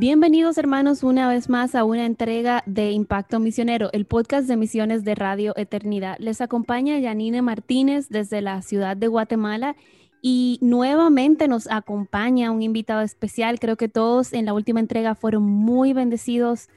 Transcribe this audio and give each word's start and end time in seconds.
Bienvenidos 0.00 0.58
hermanos 0.58 1.02
una 1.02 1.28
vez 1.28 1.48
más 1.48 1.74
a 1.74 1.82
una 1.82 2.06
entrega 2.06 2.62
de 2.66 2.92
Impacto 2.92 3.40
Misionero, 3.40 3.90
el 3.92 4.04
podcast 4.04 4.46
de 4.46 4.56
misiones 4.56 5.02
de 5.02 5.16
Radio 5.16 5.54
Eternidad. 5.56 6.14
Les 6.20 6.40
acompaña 6.40 7.00
Yanine 7.00 7.42
Martínez 7.42 8.08
desde 8.08 8.40
la 8.40 8.62
ciudad 8.62 8.96
de 8.96 9.08
Guatemala 9.08 9.74
y 10.22 10.60
nuevamente 10.62 11.48
nos 11.48 11.68
acompaña 11.68 12.52
un 12.52 12.62
invitado 12.62 13.00
especial. 13.00 13.58
Creo 13.58 13.74
que 13.74 13.88
todos 13.88 14.32
en 14.34 14.46
la 14.46 14.52
última 14.52 14.78
entrega 14.78 15.16
fueron 15.16 15.42
muy 15.42 15.94
bendecidos, 15.94 16.68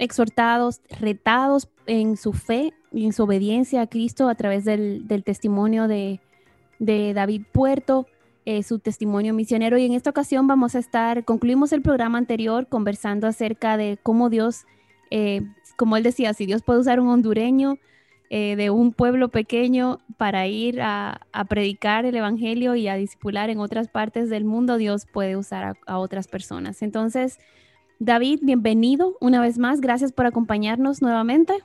exhortados, 0.00 0.80
retados 0.98 1.68
en 1.86 2.16
su 2.16 2.32
fe 2.32 2.72
y 2.90 3.06
en 3.06 3.12
su 3.12 3.22
obediencia 3.22 3.82
a 3.82 3.86
Cristo 3.86 4.28
a 4.28 4.34
través 4.34 4.64
del, 4.64 5.06
testimonio 5.24 5.86
de 5.86 6.18
David 6.80 7.42
Puerto. 7.52 8.08
Eh, 8.48 8.62
su 8.62 8.78
testimonio 8.78 9.34
misionero. 9.34 9.76
Y 9.76 9.84
en 9.84 9.92
esta 9.92 10.08
ocasión 10.08 10.46
vamos 10.46 10.76
a 10.76 10.78
estar, 10.78 11.24
concluimos 11.24 11.72
el 11.72 11.82
programa 11.82 12.16
anterior 12.16 12.68
conversando 12.68 13.26
acerca 13.26 13.76
de 13.76 13.98
cómo 14.00 14.30
Dios, 14.30 14.66
eh, 15.10 15.42
como 15.76 15.96
él 15.96 16.04
decía, 16.04 16.32
si 16.32 16.46
Dios 16.46 16.62
puede 16.62 16.78
usar 16.78 17.00
un 17.00 17.08
hondureño 17.08 17.78
eh, 18.30 18.54
de 18.54 18.70
un 18.70 18.92
pueblo 18.92 19.30
pequeño 19.30 19.98
para 20.16 20.46
ir 20.46 20.80
a, 20.80 21.22
predicar 21.48 22.06
el 22.06 22.14
Evangelio 22.14 22.76
y 22.76 22.86
a 22.86 22.94
discipular 22.94 23.50
en 23.50 23.58
otras 23.58 23.88
partes 23.88 24.30
del 24.30 24.44
mundo, 24.44 24.76
Dios 24.76 25.06
puede 25.12 25.36
usar 25.36 25.76
a, 25.84 25.98
otras 25.98 26.28
personas. 26.28 26.82
Entonces, 26.82 27.40
David, 27.98 28.38
bienvenido 28.42 29.16
una 29.20 29.40
vez 29.40 29.58
más. 29.58 29.80
Gracias 29.80 30.12
por 30.12 30.24
acompañarnos 30.24 31.02
nuevamente. 31.02 31.64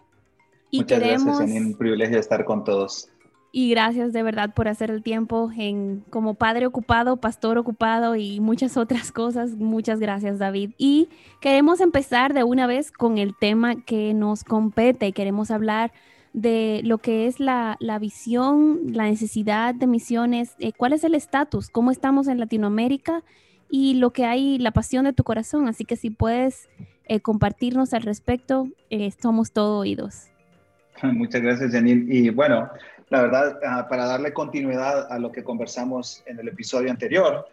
Y 0.72 0.80
Muchas 0.80 1.00
queremos... 1.00 1.38
gracias, 1.38 1.62
un 1.64 1.78
privilegio 1.78 2.18
estar 2.18 2.44
con 2.44 2.64
todos 2.64 3.08
y 3.52 3.70
gracias 3.70 4.14
de 4.14 4.24
verdad 4.24 4.54
por 4.54 4.68
hacer 4.68 4.92
el 4.92 5.04
tiempo 5.04 5.52
en 5.58 6.04
como 6.10 6.36
padre 6.36 6.66
ocupado, 6.66 7.18
pastor 7.18 7.58
ocupado 7.58 8.16
y 8.16 8.40
muchas 8.40 8.78
otras 8.78 9.12
cosas. 9.12 9.52
Muchas 9.58 10.00
gracias 10.00 10.40
David. 10.40 10.72
Y 10.78 11.10
queremos 11.42 11.82
empezar 11.82 12.34
de 12.34 12.44
una 12.44 12.68
vez 12.68 12.92
con 12.92 13.18
el 13.18 13.36
tema 13.38 13.76
que 13.76 14.14
nos 14.14 14.44
compete. 14.44 15.12
Queremos 15.12 15.52
hablar 15.52 15.92
de 16.34 16.82
lo 16.86 17.00
que 17.00 17.28
es 17.28 17.42
la, 17.42 17.78
visión, 18.00 18.80
la 18.94 19.04
necesidad 19.04 19.76
de 19.76 19.86
misiones, 19.86 20.56
eh, 20.60 20.72
cuál 20.72 20.94
es 20.94 21.04
el 21.04 21.14
estatus, 21.14 21.70
cómo 21.70 21.92
estamos 21.92 22.30
en 22.30 22.40
Latinoamérica 22.40 23.22
y 23.70 23.96
lo 23.96 24.12
que 24.12 24.26
hay, 24.26 24.58
la 24.60 24.72
pasión 24.72 25.04
de 25.04 25.12
tu 25.14 25.24
corazón. 25.24 25.68
Así 25.68 25.84
que 25.84 25.98
si 25.98 26.10
puedes 26.10 26.70
eh, 27.06 27.20
compartirnos 27.20 27.94
al 27.94 28.04
respecto, 28.04 28.70
eh, 28.90 29.12
somos 29.22 29.52
todo 29.52 29.80
oídos. 29.80 30.28
Muchas 31.04 31.42
gracias, 31.42 31.72
Janine. 31.74 32.06
Y 32.14 32.30
bueno, 32.30 32.70
la 33.12 33.22
verdad, 33.22 33.60
ah, 33.66 33.88
para 33.90 34.06
darle 34.06 34.32
continuidad 34.32 35.12
a 35.12 35.20
lo 35.20 35.34
que 35.34 35.44
conversamos 35.44 36.24
en 36.26 36.40
el 36.40 36.48
episodio 36.48 36.90
anterior, 36.90 37.46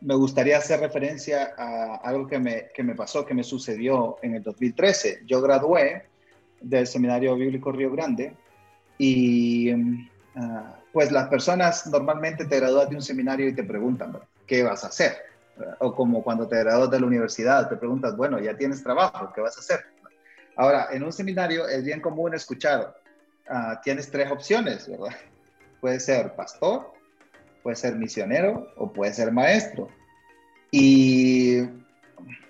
me 0.00 0.14
gustaría 0.14 0.58
hacer 0.58 0.78
referencia 0.78 1.54
a 1.58 1.96
algo 1.96 2.28
que 2.28 2.38
me, 2.38 2.68
que 2.72 2.84
me 2.84 2.94
pasó, 2.94 3.26
que 3.26 3.34
me 3.34 3.42
sucedió 3.42 4.16
en 4.22 4.36
el 4.36 4.44
2013. 4.44 5.22
Yo 5.26 5.42
gradué 5.42 6.04
del 6.60 6.86
Seminario 6.86 7.34
Bíblico 7.34 7.72
Río 7.72 7.90
Grande 7.90 8.32
y 8.96 9.72
ah, 10.36 10.76
pues 10.92 11.10
las 11.10 11.26
personas 11.26 11.88
normalmente 11.88 12.44
te 12.44 12.60
gradúas 12.60 12.88
de 12.88 12.94
un 12.94 13.02
seminario 13.02 13.48
y 13.48 13.56
te 13.56 13.64
preguntan, 13.64 14.16
¿qué 14.46 14.62
vas 14.62 14.84
a 14.84 14.86
hacer? 14.86 15.16
O 15.80 15.96
como 15.96 16.22
cuando 16.22 16.46
te 16.46 16.60
gradúas 16.60 16.92
de 16.92 17.00
la 17.00 17.06
universidad, 17.06 17.68
te 17.68 17.76
preguntas, 17.76 18.16
bueno, 18.16 18.38
ya 18.38 18.56
tienes 18.56 18.84
trabajo, 18.84 19.32
¿qué 19.34 19.40
vas 19.40 19.56
a 19.56 19.60
hacer? 19.60 19.80
Ahora, 20.54 20.88
en 20.92 21.02
un 21.02 21.12
seminario 21.12 21.66
es 21.66 21.84
bien 21.84 22.00
común 22.00 22.34
escuchar, 22.34 22.99
Ah, 23.52 23.80
tienes 23.82 24.08
tres 24.10 24.30
opciones, 24.30 24.88
¿verdad? 24.88 25.14
Puede 25.80 25.98
ser 25.98 26.34
pastor, 26.36 26.92
puede 27.62 27.74
ser 27.74 27.96
misionero 27.96 28.68
o 28.76 28.92
puede 28.92 29.12
ser 29.12 29.32
maestro. 29.32 29.88
Y 30.70 31.62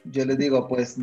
yo 0.05 0.25
les 0.27 0.37
digo, 0.37 0.69
pues 0.69 0.97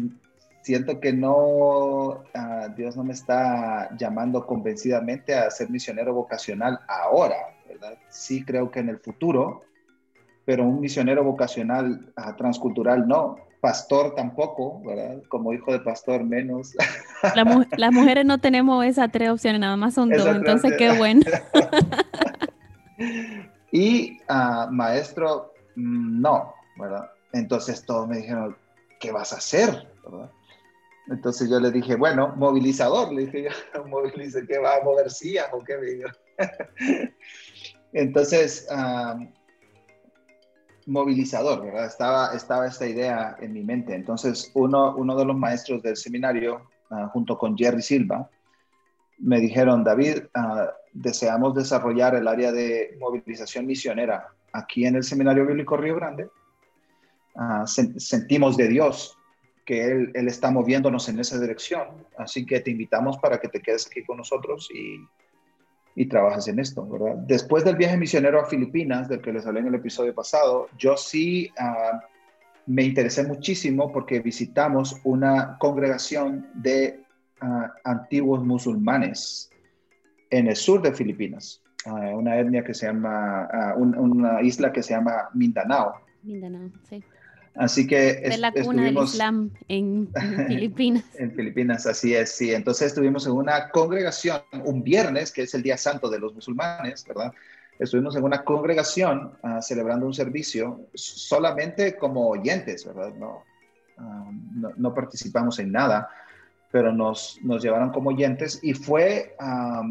siento 0.61 0.99
que 0.99 1.13
no, 1.13 2.23
ah, 2.35 2.67
Dios 2.75 2.95
no 2.95 3.05
me 3.05 3.13
está 3.13 3.89
llamando 3.97 4.45
convencidamente 4.45 5.33
a 5.33 5.49
ser 5.49 5.69
misionero 5.69 6.13
vocacional 6.13 6.79
ahora, 6.87 7.55
¿verdad? 7.67 7.97
Sí 8.09 8.43
creo 8.43 8.69
que 8.69 8.81
en 8.81 8.89
el 8.89 8.99
futuro, 8.99 9.63
pero 10.45 10.63
un 10.63 10.79
misionero 10.79 11.23
vocacional 11.23 12.13
uh, 12.17 12.35
transcultural 12.35 13.07
no 13.07 13.46
pastor 13.61 14.15
tampoco, 14.15 14.81
¿verdad? 14.83 15.21
Como 15.29 15.53
hijo 15.53 15.71
de 15.71 15.79
pastor 15.79 16.23
menos. 16.23 16.73
las 17.77 17.91
mujeres 17.91 18.25
no 18.25 18.39
tenemos 18.39 18.85
esas 18.85 19.11
tres 19.11 19.29
opciones, 19.29 19.61
nada 19.61 19.77
más 19.77 19.93
son 19.93 20.09
dos, 20.09 20.27
entonces 20.27 20.73
qué 20.77 20.97
bueno. 20.97 21.21
y 23.71 24.19
uh, 24.29 24.71
maestro, 24.71 25.53
mm, 25.75 26.21
no, 26.21 26.53
¿verdad? 26.77 27.09
Entonces 27.33 27.85
todos 27.85 28.07
me 28.07 28.17
dijeron, 28.17 28.55
¿qué 28.99 29.11
vas 29.11 29.33
a 29.33 29.37
hacer? 29.37 29.87
¿verdad? 30.03 30.31
Entonces 31.09 31.49
yo 31.49 31.59
le 31.59 31.71
dije, 31.71 31.95
bueno, 31.95 32.33
movilizador, 32.35 33.13
le 33.13 33.25
dije 33.25 33.43
yo, 33.43 33.83
movilice, 33.85 34.45
¿qué 34.45 34.57
va 34.57 34.77
a 34.77 34.83
mover 34.83 35.09
sillas 35.09 35.47
o 35.53 35.63
qué? 35.63 36.03
Entonces, 37.93 38.67
uh, 38.69 39.25
movilizador, 40.87 41.63
¿verdad? 41.63 41.85
Estaba, 41.85 42.33
estaba 42.33 42.65
esta 42.65 42.87
idea 42.87 43.35
en 43.39 43.53
mi 43.53 43.63
mente. 43.63 43.93
Entonces, 43.93 44.49
uno, 44.55 44.95
uno 44.95 45.15
de 45.15 45.25
los 45.25 45.35
maestros 45.35 45.83
del 45.83 45.97
seminario, 45.97 46.61
ah, 46.89 47.09
junto 47.13 47.37
con 47.37 47.57
Jerry 47.57 47.81
Silva, 47.81 48.29
me 49.19 49.39
dijeron, 49.39 49.83
David, 49.83 50.23
ah, 50.33 50.71
deseamos 50.93 51.53
desarrollar 51.55 52.15
el 52.15 52.27
área 52.27 52.51
de 52.51 52.97
movilización 52.99 53.65
misionera 53.65 54.29
aquí 54.53 54.85
en 54.85 54.95
el 54.95 55.03
Seminario 55.03 55.45
Bíblico 55.45 55.75
Río 55.77 55.95
Grande. 55.95 56.29
Ah, 57.35 57.65
sentimos 57.67 58.55
de 58.57 58.67
Dios 58.67 59.17
que 59.65 59.83
él, 59.83 60.11
él 60.15 60.27
está 60.29 60.49
moviéndonos 60.49 61.09
en 61.09 61.19
esa 61.19 61.37
dirección, 61.37 61.89
así 62.17 62.45
que 62.45 62.61
te 62.61 62.71
invitamos 62.71 63.17
para 63.17 63.37
que 63.39 63.49
te 63.49 63.61
quedes 63.61 63.85
aquí 63.87 64.03
con 64.05 64.17
nosotros 64.17 64.69
y 64.73 65.05
y 65.97 66.05
trabajas 66.05 66.47
en 66.47 66.59
esto, 66.59 66.87
¿verdad? 66.87 67.15
Después 67.25 67.65
del 67.65 67.75
viaje 67.75 67.97
misionero 67.97 68.39
a 68.39 68.45
Filipinas, 68.45 69.09
del 69.09 69.19
que 69.19 69.33
les 69.33 69.47
hablé 69.47 69.61
en 69.61 69.67
el 69.67 69.75
episodio 69.75 70.13
pasado, 70.13 70.67
yo 70.77 70.95
sí 70.95 71.51
ah, 71.57 71.99
me 72.67 72.83
interesé 72.83 73.23
muchísimo 73.23 73.91
porque 73.91 74.19
visitamos 74.19 75.01
una 75.03 75.57
congregación 75.57 76.51
de 76.53 77.01
ah, 77.41 77.73
antiguos 77.83 78.45
musulmanes 78.45 79.49
en 80.29 80.47
el 80.47 80.55
sur 80.55 80.83
de 80.83 80.93
Filipinas, 80.93 81.63
uh, 81.87 82.15
una 82.15 82.37
etnia 82.37 82.63
que 82.63 82.75
se 82.75 82.85
llama, 82.85 83.47
una 83.77 84.41
isla 84.43 84.71
que 84.71 84.83
se 84.83 84.93
llama 84.93 85.29
Mindanao. 85.33 85.95
Mindanao, 86.21 86.69
sí. 86.87 87.03
Así 87.57 87.87
que 87.87 88.13
de 88.15 88.37
la 88.37 88.51
cuna 88.51 88.83
del 88.83 88.97
Islam 88.99 89.51
en, 89.67 90.09
Filipinas. 90.47 91.03
en 91.15 91.31
Filipinas, 91.31 91.87
así 91.87 92.13
es, 92.13 92.31
sí. 92.31 92.53
Entonces 92.53 92.87
estuvimos 92.87 93.25
en 93.25 93.33
una 93.33 93.69
congregación 93.69 94.41
un 94.63 94.83
viernes, 94.83 95.31
que 95.31 95.43
es 95.43 95.53
el 95.55 95.63
día 95.63 95.77
santo 95.77 96.09
de 96.09 96.19
los 96.19 96.35
musulmanes, 96.35 97.03
¿verdad? 97.07 97.33
Estuvimos 97.79 98.15
en 98.15 98.23
una 98.23 98.43
congregación 98.43 99.37
ah, 99.41 99.61
celebrando 99.61 100.05
un 100.05 100.13
servicio 100.13 100.87
solamente 100.93 101.95
como 101.95 102.29
oyentes, 102.29 102.85
¿verdad? 102.85 103.13
No, 103.15 103.43
ah, 103.97 104.29
no, 104.53 104.93
participamos 104.93 105.57
en 105.57 105.71
nada, 105.71 106.09
pero 106.71 106.91
nos, 106.91 107.39
nos 107.41 107.63
llevaron 107.63 107.91
como 107.91 108.11
oyentes 108.11 108.59
y 108.61 108.73
fue... 108.73 109.35
Ah, 109.39 109.81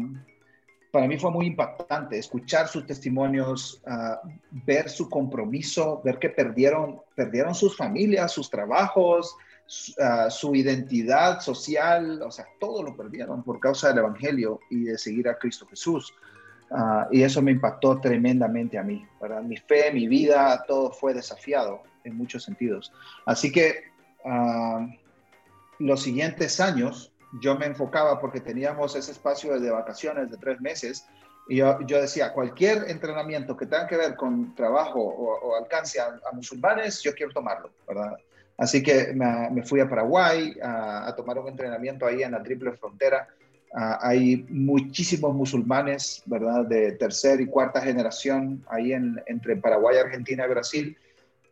para 0.97 1.07
mí 1.07 1.19
fue 1.19 1.29
muy 1.29 1.45
impactante 1.45 2.17
escuchar 2.17 2.67
sus 2.67 2.87
testimonios, 2.87 3.79
ah, 3.85 4.19
ver 4.65 4.89
su 4.89 5.07
compromiso, 5.07 6.01
ver 6.03 6.17
que 6.17 6.29
perdieron, 6.29 6.99
perdieron 7.13 7.53
sus 7.53 7.77
familias, 7.77 8.31
sus 8.31 8.49
trabajos, 8.49 9.35
ah, 10.01 10.31
su, 10.31 10.55
identidad 10.55 11.39
social, 11.39 12.19
o 12.23 12.31
sea, 12.31 12.47
todo 12.59 12.81
lo 12.81 12.97
perdieron 12.97 13.43
por 13.43 13.59
causa 13.59 13.89
del 13.89 13.99
Evangelio 13.99 14.59
y 14.71 14.85
de 14.85 14.97
seguir 14.97 15.29
a 15.29 15.37
Cristo 15.37 15.67
Jesús. 15.67 16.15
Ah, 16.71 17.07
y 17.11 17.21
eso 17.21 17.43
me 17.43 17.51
impactó 17.51 18.01
tremendamente 18.01 18.79
a 18.79 18.81
mí. 18.81 19.05
Para 19.19 19.39
mi 19.43 19.57
fe, 19.57 19.91
mi 19.93 20.07
vida, 20.07 20.65
todo 20.67 20.89
fue 20.89 21.13
desafiado 21.13 21.83
en 22.05 22.17
muchos 22.17 22.43
sentidos. 22.43 22.91
Así 23.23 23.51
que 23.51 23.83
los 25.77 26.01
siguientes 26.01 26.59
años, 26.59 27.13
yo 27.41 27.57
me 27.57 27.65
enfocaba 27.65 28.19
porque 28.19 28.39
teníamos 28.39 28.95
ese 28.95 29.11
espacio 29.11 29.59
de 29.59 29.69
vacaciones 29.69 30.31
de 30.31 30.37
tres 30.37 30.61
meses 30.61 31.05
y 31.49 31.57
yo, 31.57 31.79
yo 31.81 32.01
decía, 32.01 32.33
cualquier 32.33 32.89
entrenamiento 32.89 33.55
que 33.55 33.65
tenga 33.65 33.87
que 33.87 33.95
ver 33.95 34.15
con 34.15 34.53
trabajo 34.55 34.99
o, 34.99 35.55
alcance 35.55 35.99
a, 35.99 36.19
musulmanes, 36.33 37.01
yo 37.01 37.13
quiero 37.13 37.31
tomarlo, 37.31 37.69
¿verdad? 37.87 38.17
Así 38.57 38.83
que 38.83 39.13
me, 39.13 39.63
fui 39.63 39.79
a 39.79 39.87
Paraguay 39.87 40.57
a, 40.61 41.13
tomar 41.15 41.37
un 41.39 41.47
entrenamiento 41.47 42.05
ahí 42.05 42.23
en 42.23 42.31
la 42.31 42.43
triple 42.43 42.73
frontera. 42.73 43.27
Ah, 43.73 43.99
hay 44.01 44.45
muchísimos 44.49 45.33
musulmanes, 45.33 46.23
¿verdad? 46.25 46.65
De 46.65 46.93
tercera 46.93 47.41
y 47.41 47.45
cuarta 47.45 47.81
generación 47.81 48.65
ahí 48.69 48.93
en, 48.93 49.21
entre 49.27 49.55
Paraguay, 49.55 49.97
Argentina 49.97 50.45
y 50.45 50.49
Brasil. 50.49 50.97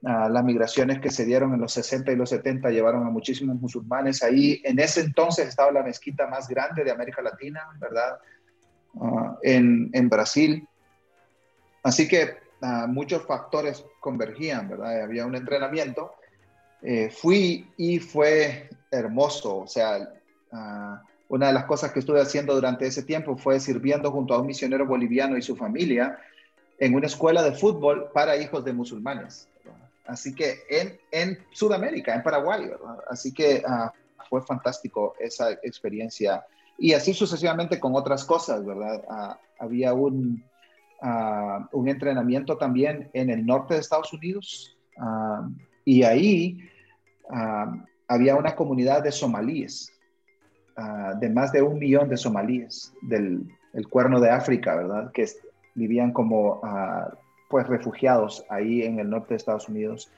Ah, 0.03 0.29
las 0.29 0.43
migraciones 0.43 0.99
que 0.99 1.09
se 1.09 1.25
dieron 1.25 1.53
en 1.53 1.61
los 1.61 1.73
60 1.73 2.11
y 2.11 2.15
los 2.15 2.29
70 2.29 2.69
llevaron 2.69 3.07
a 3.07 3.09
muchísimos 3.09 3.59
musulmanes. 3.59 4.21
Ahí 4.23 4.61
en 4.63 4.79
ese 4.79 5.01
entonces 5.01 5.47
estaba 5.47 5.71
la 5.71 5.83
mezquita 5.83 6.27
más 6.27 6.47
grande 6.47 6.83
de 6.83 6.91
América 6.91 7.21
Latina, 7.21 7.61
¿verdad? 7.79 8.17
Ah, 9.01 9.37
en, 9.41 9.89
en, 9.93 10.09
Brasil. 10.09 10.67
Así 11.83 12.07
que 12.07 12.37
muchos 12.87 13.25
factores 13.25 13.85
convergían, 13.99 14.69
¿verdad? 14.69 15.03
Había 15.03 15.25
un 15.25 15.35
entrenamiento. 15.35 16.13
Eh, 16.81 17.09
fui 17.09 17.67
y 17.77 17.99
fue 17.99 18.69
hermoso, 18.91 19.57
o 19.57 19.67
sea, 19.67 20.07
una 21.27 21.47
de 21.47 21.53
las 21.53 21.65
cosas 21.65 21.91
que 21.91 21.99
estuve 21.99 22.21
haciendo 22.21 22.53
durante 22.53 22.85
ese 22.85 23.03
tiempo 23.03 23.35
fue 23.35 23.59
sirviendo 23.59 24.11
junto 24.11 24.33
a 24.33 24.39
un 24.39 24.47
misionero 24.47 24.85
boliviano 24.85 25.37
y 25.37 25.41
su 25.41 25.55
familia 25.55 26.19
en 26.77 26.93
una 26.93 27.07
escuela 27.07 27.41
de 27.43 27.53
fútbol 27.53 28.09
para 28.13 28.37
hijos 28.37 28.63
de 28.63 28.73
musulmanes. 28.73 29.47
Así 30.07 30.35
que 30.35 30.63
en, 30.69 30.97
en, 31.11 31.39
Sudamérica, 31.51 32.13
en 32.13 32.23
Paraguay, 32.23 32.67
¿verdad? 32.67 32.99
Así 33.09 33.33
que 33.33 33.63
ah, 33.67 33.91
fue 34.29 34.41
fantástico 34.41 35.15
esa 35.19 35.51
experiencia. 35.51 36.45
Y 36.77 36.93
así 36.93 37.13
sucesivamente 37.13 37.79
con 37.79 37.95
otras 37.95 38.23
cosas, 38.25 38.65
¿verdad? 38.65 39.03
Ah, 39.09 39.39
había 39.59 39.93
un, 39.93 40.43
ah, 41.01 41.67
un 41.71 41.87
entrenamiento 41.87 42.57
también 42.57 43.09
en 43.13 43.29
el 43.29 43.45
norte 43.45 43.73
de 43.73 43.79
Estados 43.79 44.13
Unidos 44.13 44.71
y 45.83 46.03
ahí 46.03 46.57
había 48.07 48.37
una 48.37 48.55
comunidad 48.55 49.03
de 49.03 49.11
somalíes 49.11 49.91
de 51.19 51.29
más 51.29 51.51
de 51.51 51.61
un 51.61 51.79
millón 51.79 52.07
de 52.07 52.15
somalíes 52.15 52.93
del 53.01 53.45
cuerno 53.89 54.21
de 54.21 54.29
África, 54.29 54.73
¿verdad? 54.73 55.11
Que 55.11 55.25
vivían 55.73 56.13
como 56.13 56.61
pues 57.55 57.67
refugiados 57.67 58.43
ahí 58.49 58.83
en 58.83 58.99
el 58.99 59.09
norte 59.09 59.29
de 59.29 59.37
Estados 59.37 59.69
Unidos. 59.69 60.11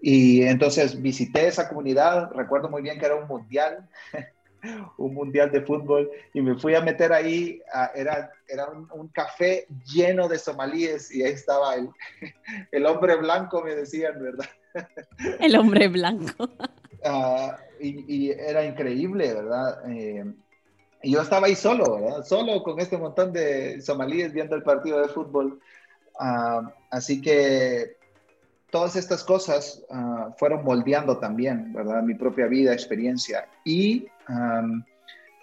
Y 0.00 0.42
entonces 0.44 1.02
visité 1.02 1.46
esa 1.46 1.68
comunidad, 1.68 2.30
recuerdo 2.32 2.70
muy 2.70 2.80
bien 2.80 2.98
que 2.98 3.04
era 3.04 3.14
un 3.14 3.28
mundial, 3.28 3.86
un 4.96 5.12
mundial 5.12 5.52
de 5.52 5.60
fútbol, 5.60 6.10
y 6.32 6.40
me 6.40 6.54
fui 6.54 6.74
a 6.74 6.80
meter 6.80 7.12
ahí, 7.12 7.60
ah, 7.74 7.90
era, 7.94 8.32
era 8.48 8.68
un, 8.70 9.08
café 9.08 9.66
lleno 9.84 10.28
de 10.28 10.38
somalíes 10.38 11.14
y 11.14 11.22
ahí 11.22 11.32
estaba 11.32 11.74
el, 11.74 11.90
el 12.72 12.86
hombre 12.86 13.16
blanco, 13.16 13.62
me 13.62 13.74
decían, 13.74 14.14
¿verdad? 14.18 14.48
El 15.40 15.54
hombre 15.56 15.88
blanco. 15.88 16.48
Ah, 17.04 17.58
y, 17.78 18.30
era 18.30 18.64
increíble, 18.64 19.34
¿verdad? 19.34 19.90
Eh, 19.90 20.24
y 21.02 21.12
yo 21.12 21.20
estaba 21.20 21.48
ahí 21.48 21.54
solo, 21.54 21.96
¿verdad? 22.00 22.24
Solo 22.24 22.62
con 22.62 22.80
este 22.80 22.96
montón 22.96 23.30
de 23.30 23.82
somalíes 23.82 24.32
viendo 24.32 24.56
el 24.56 24.62
partido 24.62 25.02
de 25.02 25.08
fútbol. 25.08 25.60
Ah, 26.18 26.72
así 26.90 27.20
que 27.20 27.96
todas 28.70 28.96
estas 28.96 29.24
cosas 29.24 29.82
ah, 29.90 30.34
fueron 30.38 30.64
moldeando 30.64 31.18
también, 31.18 31.72
¿verdad? 31.72 32.02
Mi 32.02 32.14
propia 32.14 32.46
vida, 32.46 32.72
experiencia. 32.72 33.48
Y 33.64 34.06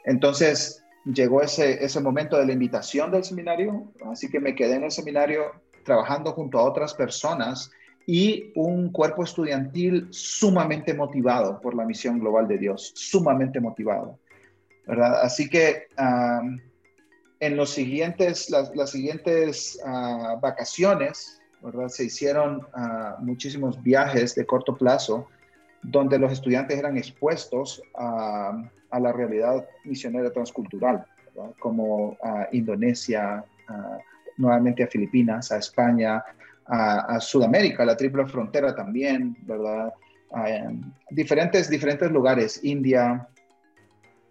entonces 0.05 0.83
llegó 1.05 1.41
ese, 1.41 1.83
ese 1.83 1.99
momento 1.99 2.37
de 2.37 2.45
la 2.45 2.53
invitación 2.53 3.11
del 3.11 3.23
seminario, 3.23 3.91
así 4.09 4.29
que 4.29 4.39
me 4.39 4.55
quedé 4.55 4.75
en 4.75 4.83
el 4.83 4.91
seminario 4.91 5.51
trabajando 5.83 6.31
junto 6.31 6.59
a 6.59 6.63
otras 6.63 6.93
personas 6.93 7.71
y 8.07 8.51
un 8.55 8.91
cuerpo 8.91 9.23
estudiantil 9.23 10.07
sumamente 10.09 10.93
motivado 10.93 11.59
por 11.61 11.75
la 11.75 11.85
misión 11.85 12.19
global 12.19 12.47
de 12.47 12.57
Dios, 12.57 12.91
sumamente 12.95 13.59
motivado. 13.59 14.17
¿verdad? 14.89 15.21
Así 15.21 15.47
que 15.47 15.87
en 17.39 17.55
los 17.55 17.69
siguientes, 17.69 18.49
las, 18.49 18.91
siguientes 18.91 19.79
ah, 19.85 20.37
vacaciones, 20.41 21.41
¿verdad? 21.61 21.87
se 21.87 22.05
hicieron 22.05 22.67
ah, 22.73 23.17
muchísimos 23.19 23.81
viajes 23.81 24.35
de 24.35 24.45
corto 24.45 24.75
plazo 24.75 25.27
donde 25.81 26.19
los 26.19 26.33
estudiantes 26.33 26.77
eran 26.77 26.97
expuestos 26.97 27.81
a, 27.95 28.69
a 28.91 28.99
la 28.99 29.11
realidad 29.11 29.67
misionera 29.83 30.31
transcultural, 30.31 31.05
como 31.59 32.17
a 32.21 32.49
Indonesia, 32.51 33.45
nuevamente 34.37 34.83
a 34.83 34.87
Filipinas, 34.87 35.51
a 35.51 35.57
España, 35.57 36.23
a, 36.65 37.19
Sudamérica, 37.19 37.85
la 37.85 37.97
triple 37.97 38.25
frontera 38.27 38.75
también, 38.75 39.35
¿verdad? 39.41 39.93
diferentes, 41.09 41.69
diferentes 41.69 42.11
lugares, 42.11 42.63
India. 42.63 43.27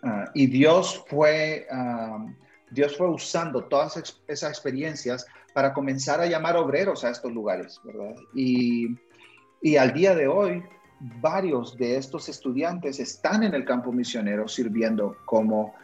Ah, 0.02 0.26
y 0.34 0.46
Dios 0.46 1.04
fue, 1.08 1.66
Dios 2.70 2.96
fue 2.96 3.08
usando 3.08 3.64
todas 3.64 4.02
esas 4.26 4.50
experiencias 4.50 5.26
para 5.54 5.72
comenzar 5.72 6.20
a 6.20 6.26
llamar 6.26 6.56
obreros 6.56 7.04
a 7.04 7.10
estos 7.10 7.32
lugares, 7.32 7.80
¿verdad? 7.84 8.14
Y, 8.34 8.96
al 9.76 9.92
día 9.92 10.14
de 10.14 10.28
hoy, 10.28 10.62
varios 11.20 11.76
de 11.76 11.96
estos 11.96 12.28
estudiantes 12.28 13.00
están 13.00 13.42
en 13.42 13.54
el 13.54 13.64
campo 13.64 13.92
misionero 13.92 14.46
sirviendo 14.46 15.16
como 15.24 15.74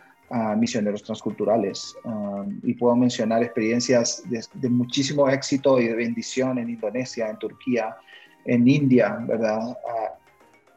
misioneros 0.57 1.03
transculturales. 1.03 1.97
Um, 2.05 2.59
y 2.63 2.75
puedo 2.75 2.97
mencionar 2.97 3.43
experiencias 3.43 4.23
de, 4.29 4.69
muchísimo 4.69 5.29
éxito 5.29 5.79
y 5.79 5.89
de 5.89 5.95
bendición 5.95 6.59
en 6.59 6.71
Indonesia, 6.71 7.29
en 7.29 7.39
Turquía, 7.39 7.97
en 8.45 8.67
India, 8.67 9.19
¿verdad? 9.21 9.77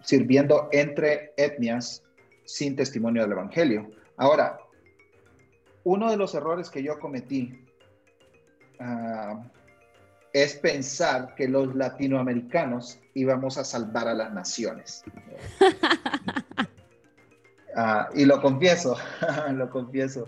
sirviendo 0.01 0.69
entre 0.71 1.33
etnias 1.37 2.03
sin 2.45 2.75
testimonio 2.75 3.23
del 3.23 3.33
Evangelio. 3.33 3.89
Ahora, 4.15 4.57
uno 5.87 6.11
de 6.11 6.17
los 6.17 6.35
errores 6.35 6.69
que 6.69 6.83
yo 6.83 6.99
cometí 6.99 7.65
uh, 8.81 9.39
es 10.33 10.55
pensar 10.55 11.33
que 11.33 11.47
los 11.47 11.73
latinoamericanos 11.75 12.99
íbamos 13.13 13.57
a 13.57 13.63
salvar 13.63 14.09
a 14.09 14.13
las 14.13 14.33
naciones. 14.33 15.03
Ah, 17.79 18.09
y 18.15 18.25
lo 18.25 18.41
confieso, 18.41 18.97
lo 19.53 19.69
confieso. 19.69 20.27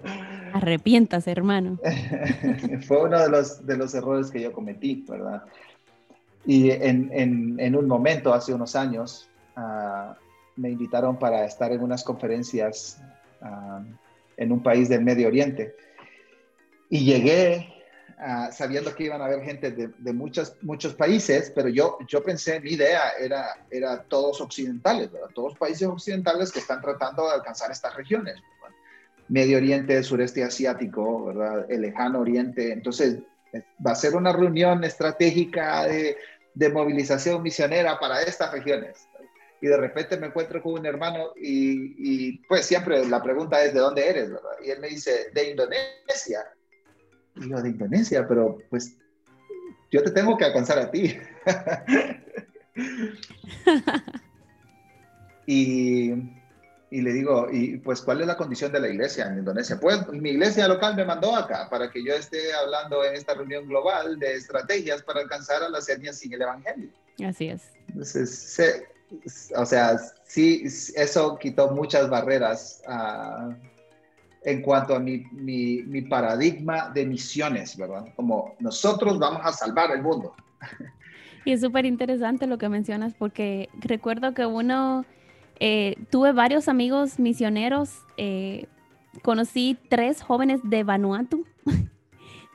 Arrepientas, 0.53 1.25
hermano. 1.25 1.79
Fue 2.87 3.05
uno 3.05 3.19
de 3.19 3.27
los, 3.27 3.65
de 3.65 3.75
los 3.75 3.95
errores 3.95 4.29
que 4.29 4.39
yo 4.39 4.53
cometí, 4.53 5.03
¿verdad? 5.09 5.45
Y 6.45 6.69
en, 6.69 7.09
en, 7.11 7.59
en 7.59 7.75
un 7.75 7.87
momento, 7.87 8.35
hace 8.35 8.53
unos 8.53 8.75
años, 8.75 9.31
ah, 9.55 10.15
me 10.57 10.69
invitaron 10.69 11.17
para 11.17 11.43
estar 11.43 11.71
en 11.71 11.81
unas 11.81 12.03
conferencias 12.03 13.01
ah, 13.41 13.81
en 14.39 14.51
un 14.51 14.63
país 14.63 14.89
del 14.89 15.03
Medio 15.03 15.27
Oriente. 15.27 15.75
Y 16.89 17.05
llegué 17.05 17.79
Ah, 18.21 18.51
sabiendo 18.51 18.93
que 18.93 19.05
iban 19.05 19.21
a 19.21 19.25
haber 19.25 19.41
gente 19.45 19.71
de, 19.71 19.93
de, 19.97 20.11
muchos, 20.11 20.53
muchos 20.61 20.93
países, 20.93 21.53
pero 21.55 21.69
yo, 21.69 21.97
yo 22.05 22.21
pensé, 22.21 22.59
mi 22.59 22.71
idea 22.71 23.11
era, 23.17 23.65
era 23.71 24.03
todos 24.03 24.41
occidentales, 24.41 25.09
¿verdad? 25.09 25.29
todos 25.33 25.57
países 25.57 25.87
occidentales 25.87 26.51
que 26.51 26.59
están 26.59 26.81
tratando 26.81 27.25
de 27.25 27.35
alcanzar 27.35 27.71
estas 27.71 27.95
regiones. 27.95 28.35
Medio 29.29 29.55
Oriente, 29.55 30.03
sureste 30.03 30.43
asiático, 30.43 31.27
¿verdad? 31.27 31.65
el 31.69 31.79
lejano 31.79 32.19
oriente. 32.19 32.73
Entonces, 32.73 33.19
eh, 33.53 33.63
va 33.85 33.91
a 33.91 33.95
ser 33.95 34.15
una 34.15 34.33
reunión 34.33 34.83
estratégica 34.83 35.85
de, 35.85 36.17
de 36.55 36.69
movilización 36.69 37.41
misionera 37.41 37.99
para 38.01 38.21
estas 38.21 38.51
regiones. 38.51 39.07
Y 39.61 39.67
de 39.67 39.77
repente 39.77 40.17
me 40.17 40.27
encuentro 40.27 40.61
con 40.61 40.73
un 40.73 40.85
hermano 40.85 41.33
y, 41.35 41.95
y, 41.97 42.37
pues 42.47 42.65
siempre 42.65 43.05
la 43.05 43.21
pregunta 43.21 43.63
es, 43.63 43.73
¿de 43.73 43.79
dónde 43.79 44.07
eres? 44.07 44.29
¿verdad? 44.29 44.51
Y 44.63 44.69
él 44.69 44.79
me 44.79 44.87
dice, 44.87 45.31
de 45.33 45.51
Indonesia 45.51 46.45
yo 47.47 47.61
de 47.61 47.69
Indonesia, 47.69 48.27
pero 48.27 48.57
pues 48.69 48.97
yo 49.91 50.03
te 50.03 50.11
tengo 50.11 50.37
que 50.37 50.45
alcanzar 50.45 50.79
a 50.79 50.91
ti. 50.91 51.17
y, 55.47 56.11
y, 56.91 57.01
le 57.01 57.13
digo, 57.13 57.47
y 57.51 57.77
pues, 57.77 58.01
¿cuál 58.01 58.21
es 58.21 58.27
la 58.27 58.37
condición 58.37 58.71
de 58.71 58.79
la 58.79 58.89
iglesia 58.89 59.27
en 59.27 59.39
Indonesia? 59.39 59.79
Pues 59.79 60.07
mi 60.09 60.31
iglesia 60.31 60.67
local 60.67 60.95
me 60.95 61.05
mandó 61.05 61.35
acá 61.35 61.67
para 61.69 61.89
que 61.89 62.03
yo 62.03 62.13
esté 62.13 62.53
hablando 62.53 63.03
en 63.03 63.15
esta 63.15 63.33
reunión 63.33 63.67
global 63.67 64.19
de 64.19 64.35
estrategias 64.35 65.01
para 65.03 65.21
alcanzar 65.21 65.63
a 65.63 65.69
las 65.69 65.89
etnias 65.89 66.17
sin 66.17 66.33
el 66.33 66.41
evangelio. 66.41 66.89
Así 67.25 67.49
es. 67.49 67.63
Entonces, 67.87 68.83
o 69.55 69.65
sea, 69.65 69.97
sí, 70.25 70.63
eso 70.95 71.37
quitó 71.37 71.71
muchas 71.71 72.09
barreras 72.09 72.81
a 72.87 73.55
en 74.43 74.61
cuanto 74.61 74.95
a 74.95 74.99
mi, 74.99 75.25
mi, 75.31 76.01
paradigma 76.03 76.89
de 76.89 77.05
misiones, 77.05 77.75
¿verdad? 77.77 78.05
Como 78.15 78.55
nosotros 78.59 79.19
vamos 79.19 79.41
a 79.43 79.51
salvar 79.51 79.91
el 79.91 80.01
mundo. 80.01 80.33
Y 81.45 81.51
es 81.53 81.61
súper 81.61 81.85
interesante 81.85 82.47
lo 82.47 82.57
que 82.57 82.69
mencionas 82.69 83.13
porque 83.13 83.69
recuerdo 83.79 84.33
que 84.33 84.45
uno, 84.45 85.05
eh, 85.59 85.95
tuve 86.09 86.31
varios 86.31 86.67
amigos 86.67 87.19
misioneros, 87.19 88.05
eh, 88.17 88.67
conocí 89.23 89.77
tres 89.89 90.21
jóvenes 90.21 90.61
de 90.63 90.83
Vanuatu, 90.83 91.45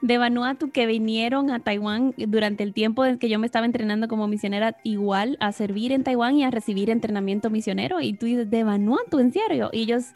de 0.04 0.18
Vanuatu 0.18 0.70
que 0.70 0.84
vinieron 0.84 1.50
a 1.50 1.61
Taiwán 1.61 2.12
durante 2.18 2.62
el 2.62 2.75
tiempo 2.75 3.06
en 3.06 3.18
que 3.18 3.30
yo 3.30 3.38
me 3.38 3.46
estaba 3.46 3.64
entrenando 3.64 4.06
como 4.06 4.28
misionera 4.28 4.76
igual 4.82 5.38
a 5.40 5.50
servir 5.50 5.92
en 5.92 6.04
Taiwán 6.04 6.37
y 6.37 6.44
a 6.44 6.50
recibir 6.50 6.90
entrenamiento 6.90 7.49
misionero. 7.49 8.02
Y 8.02 8.12
tú 8.12 8.26
dices, 8.26 8.50
de 8.50 8.64
Vanuatu, 8.64 9.18
en 9.18 9.32
serio. 9.32 9.70
Y 9.73 9.80
ellos 9.84 10.12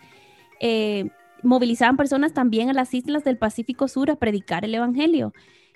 eh, 0.61 1.09
movilizaban 1.43 1.97
personas 1.97 2.35
también 2.35 2.69
a 2.69 2.75
las 2.75 2.93
islas 2.93 3.25
del 3.25 3.39
Pacífico 3.39 3.89
Sur 3.89 4.11
a 4.11 4.17
predicar 4.17 4.67
el 4.67 4.75
Evangelio. 4.75 5.33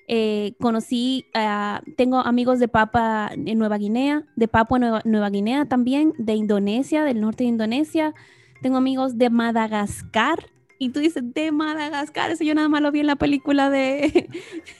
Eh, 0.08 0.56
conocí, 0.60 1.24
tengo 1.96 2.18
amigos 2.18 2.58
de 2.58 2.68
Papua 2.68 3.30
en 3.32 3.58
Nueva 3.58 3.78
Guinea, 3.78 4.24
de 4.36 4.46
Papua 4.46 4.78
Nueva 4.78 5.30
Guinea 5.30 5.64
también, 5.64 6.12
de 6.18 6.34
Indonesia, 6.34 7.04
del 7.04 7.22
norte 7.22 7.44
de 7.44 7.48
Indonesia. 7.48 8.12
Tengo 8.60 8.76
amigos 8.76 9.16
de 9.16 9.30
Madagascar, 9.30 10.51
y 10.82 10.88
tú 10.88 10.98
dices, 10.98 11.22
de 11.32 11.52
Madagascar, 11.52 12.32
eso 12.32 12.42
yo 12.42 12.56
nada 12.56 12.68
más 12.68 12.82
lo 12.82 12.90
vi 12.90 12.98
en 12.98 13.06
la 13.06 13.14
película 13.14 13.70
de, 13.70 14.28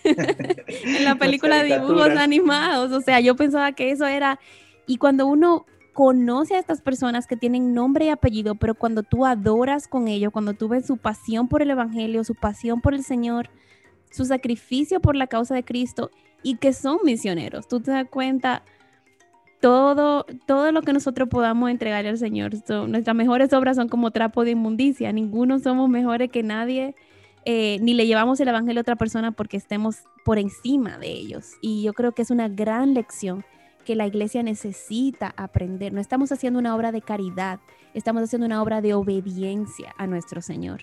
en 0.05 1.05
la 1.05 1.15
película 1.19 1.63
de 1.63 1.79
dibujos 1.79 2.11
animados, 2.11 2.91
o 2.91 3.01
sea, 3.01 3.21
yo 3.21 3.37
pensaba 3.37 3.71
que 3.71 3.93
eso 3.93 4.05
era, 4.07 4.41
y 4.85 4.97
cuando 4.97 5.29
uno 5.29 5.65
conoce 5.93 6.57
a 6.57 6.59
estas 6.59 6.81
personas 6.81 7.29
que 7.29 7.37
tienen 7.37 7.73
nombre 7.73 8.07
y 8.07 8.09
apellido, 8.09 8.57
pero 8.57 8.75
cuando 8.75 9.05
tú 9.05 9.27
adoras 9.27 9.87
con 9.87 10.09
ellos, 10.09 10.33
cuando 10.33 10.55
tú 10.55 10.67
ves 10.67 10.87
su 10.87 10.97
pasión 10.97 11.47
por 11.47 11.63
el 11.63 11.71
Evangelio, 11.71 12.25
su 12.25 12.35
pasión 12.35 12.81
por 12.81 12.95
el 12.95 13.05
Señor, 13.05 13.49
su 14.11 14.25
sacrificio 14.25 14.99
por 14.99 15.15
la 15.15 15.29
causa 15.29 15.55
de 15.55 15.63
Cristo 15.63 16.11
y 16.43 16.57
que 16.57 16.73
son 16.73 16.99
misioneros, 17.05 17.69
tú 17.69 17.79
te 17.79 17.93
das 17.93 18.09
cuenta 18.11 18.65
todo, 19.63 20.27
todo 20.45 20.73
lo 20.73 20.83
que 20.83 20.93
nosotros 20.93 21.29
podamos 21.29 21.71
entregarle 21.71 22.11
al 22.11 22.19
Señor. 22.19 22.51
nuestras 22.89 23.17
mejores 23.17 23.53
obras 23.53 23.77
son 23.77 23.89
como 23.89 24.11
trapo 24.11 24.45
de 24.45 24.51
inmundicia. 24.51 25.13
Ninguno 25.13 25.61
somos 25.61 25.89
mejores 25.89 26.31
que 26.31 26.43
nadie, 26.43 26.97
eh, 27.45 27.79
ni 27.81 27.95
le 27.95 28.09
llevamos 28.09 28.41
el 28.41 28.49
Evangelio 28.49 28.81
a 28.81 28.83
otra 28.83 28.97
persona 28.97 29.31
porque 29.31 29.57
estemos 29.57 29.99
por 30.25 30.41
encima 30.41 30.99
de 30.99 31.13
ellos. 31.13 31.53
Y 31.61 31.85
yo 31.85 31.93
creo 31.93 32.11
que 32.11 32.23
es 32.23 32.33
una 32.33 32.49
gran 32.49 32.93
lección 32.93 33.45
que 33.85 33.95
la 33.95 34.05
iglesia 34.05 34.43
necesita 34.43 35.33
aprender. 35.37 35.93
No 35.93 36.01
estamos 36.01 36.33
haciendo 36.33 36.59
una 36.59 36.75
obra 36.75 36.91
de 36.91 37.01
caridad, 37.01 37.61
estamos 37.95 38.25
haciendo 38.25 38.47
una 38.47 38.61
obra 38.63 38.81
de 38.81 38.95
obediencia 38.95 39.95
a 39.97 40.09
nuestro 40.09 40.43
Señor. 40.43 40.83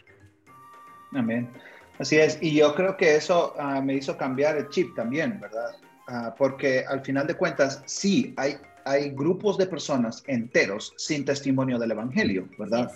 Amén. 1.11 1.49
Así 1.97 2.15
es. 2.15 2.37
Y 2.41 2.55
yo 2.55 2.73
creo 2.75 2.95
que 2.95 3.17
eso 3.17 3.55
ah, 3.59 3.81
me 3.81 3.95
hizo 3.95 4.15
cambiar 4.15 4.55
el 4.55 4.69
chip 4.69 4.95
también, 4.95 5.37
¿verdad? 5.41 5.75
Ah, 6.11 6.33
porque 6.35 6.83
al 6.87 7.01
final 7.01 7.27
de 7.27 7.35
cuentas, 7.35 7.83
sí, 7.85 8.33
hay 8.35 8.57
hay 8.89 9.11
grupos 9.11 9.57
de 9.57 9.67
personas 9.67 10.23
enteros 10.25 10.93
sin 10.97 11.23
testimonio 11.23 11.77
del 11.77 11.91
Evangelio, 11.91 12.47
¿verdad? 12.57 12.91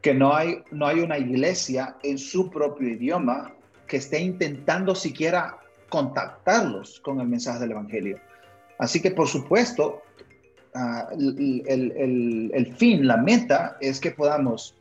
Que 0.00 0.14
no 0.14 0.34
hay, 0.34 0.62
no 0.70 0.86
hay 0.86 1.00
una 1.00 1.18
iglesia 1.18 1.96
en 2.04 2.18
su 2.18 2.48
propio 2.50 2.88
idioma 2.88 3.52
que 3.88 3.96
esté 3.96 4.20
intentando 4.20 4.94
siquiera 4.94 5.58
contactarlos 5.88 7.00
con 7.00 7.20
el 7.20 7.26
mensaje 7.26 7.58
del 7.58 7.72
Evangelio. 7.72 8.18
Así 8.78 9.02
que, 9.02 9.10
por 9.10 9.26
supuesto, 9.26 10.02
ah, 10.74 11.08
el, 11.18 12.74
fin, 12.76 13.06
la 13.06 13.16
meta 13.16 13.76
es 13.80 13.98
que 13.98 14.12
podamos, 14.12 14.74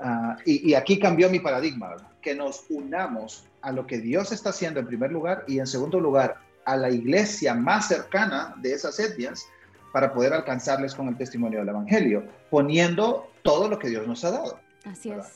ah, 0.00 0.38
y, 0.46 0.70
y, 0.70 0.74
aquí 0.74 0.98
cambió 0.98 1.28
mi 1.28 1.40
paradigma, 1.40 1.96
que 2.22 2.34
nos 2.34 2.64
unamos 2.70 3.44
a 3.60 3.72
lo 3.72 3.86
que 3.86 3.98
Dios 3.98 4.32
está 4.32 4.50
haciendo 4.50 4.80
en 4.80 4.86
primer 4.86 5.12
lugar 5.12 5.44
y 5.46 5.58
en 5.58 5.66
segundo 5.66 6.00
lugar 6.00 6.36
a 6.64 6.76
la 6.76 6.90
iglesia 6.90 7.54
más 7.54 7.88
cercana 7.88 8.54
de 8.58 8.72
esas 8.72 8.98
etnias 8.98 9.46
para 9.92 10.12
poder 10.12 10.32
alcanzarles 10.32 10.94
con 10.94 11.08
el 11.08 11.16
testimonio 11.16 11.60
del 11.60 11.70
Evangelio, 11.70 12.24
poniendo 12.50 13.30
todo 13.42 13.68
lo 13.68 13.78
que 13.78 13.88
Dios 13.88 14.06
nos 14.06 14.24
ha 14.24 14.30
dado. 14.30 14.60
Así 14.84 15.10
es. 15.10 15.26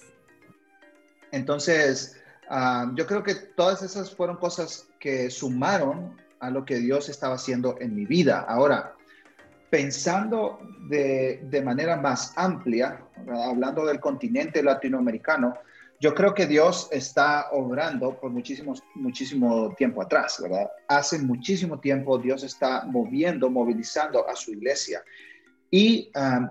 Entonces, 1.32 2.20
ah, 2.48 2.92
yo 2.94 3.06
creo 3.06 3.22
que 3.22 3.34
todas 3.34 3.82
esas 3.82 4.14
fueron 4.14 4.36
cosas 4.36 4.86
que 5.00 5.30
sumaron 5.30 6.16
a 6.40 6.50
lo 6.50 6.64
que 6.64 6.76
Dios 6.76 7.08
estaba 7.08 7.34
haciendo 7.34 7.76
en 7.80 7.94
mi 7.94 8.06
vida. 8.06 8.40
Ahora, 8.40 8.94
pensando 9.70 10.60
de, 10.88 11.40
de 11.50 11.62
manera 11.62 11.96
más 11.96 12.32
amplia, 12.36 13.00
hablando 13.28 13.84
del 13.84 13.98
continente 13.98 14.62
latinoamericano, 14.62 15.54
yo 16.00 16.14
creo 16.14 16.34
que 16.34 16.46
Dios 16.46 16.88
está 16.90 17.48
obrando 17.52 18.18
por 18.18 18.30
muchísimos, 18.30 18.82
muchísimo 18.94 19.74
tiempo 19.74 20.02
atrás, 20.02 20.38
¿verdad? 20.42 20.68
Hace 20.88 21.18
muchísimo 21.18 21.78
tiempo 21.80 22.18
Dios 22.18 22.42
está 22.42 22.84
moviendo, 22.84 23.50
movilizando 23.50 24.28
a 24.28 24.34
su 24.36 24.52
iglesia. 24.52 25.02
Y 25.70 26.10
um, 26.14 26.48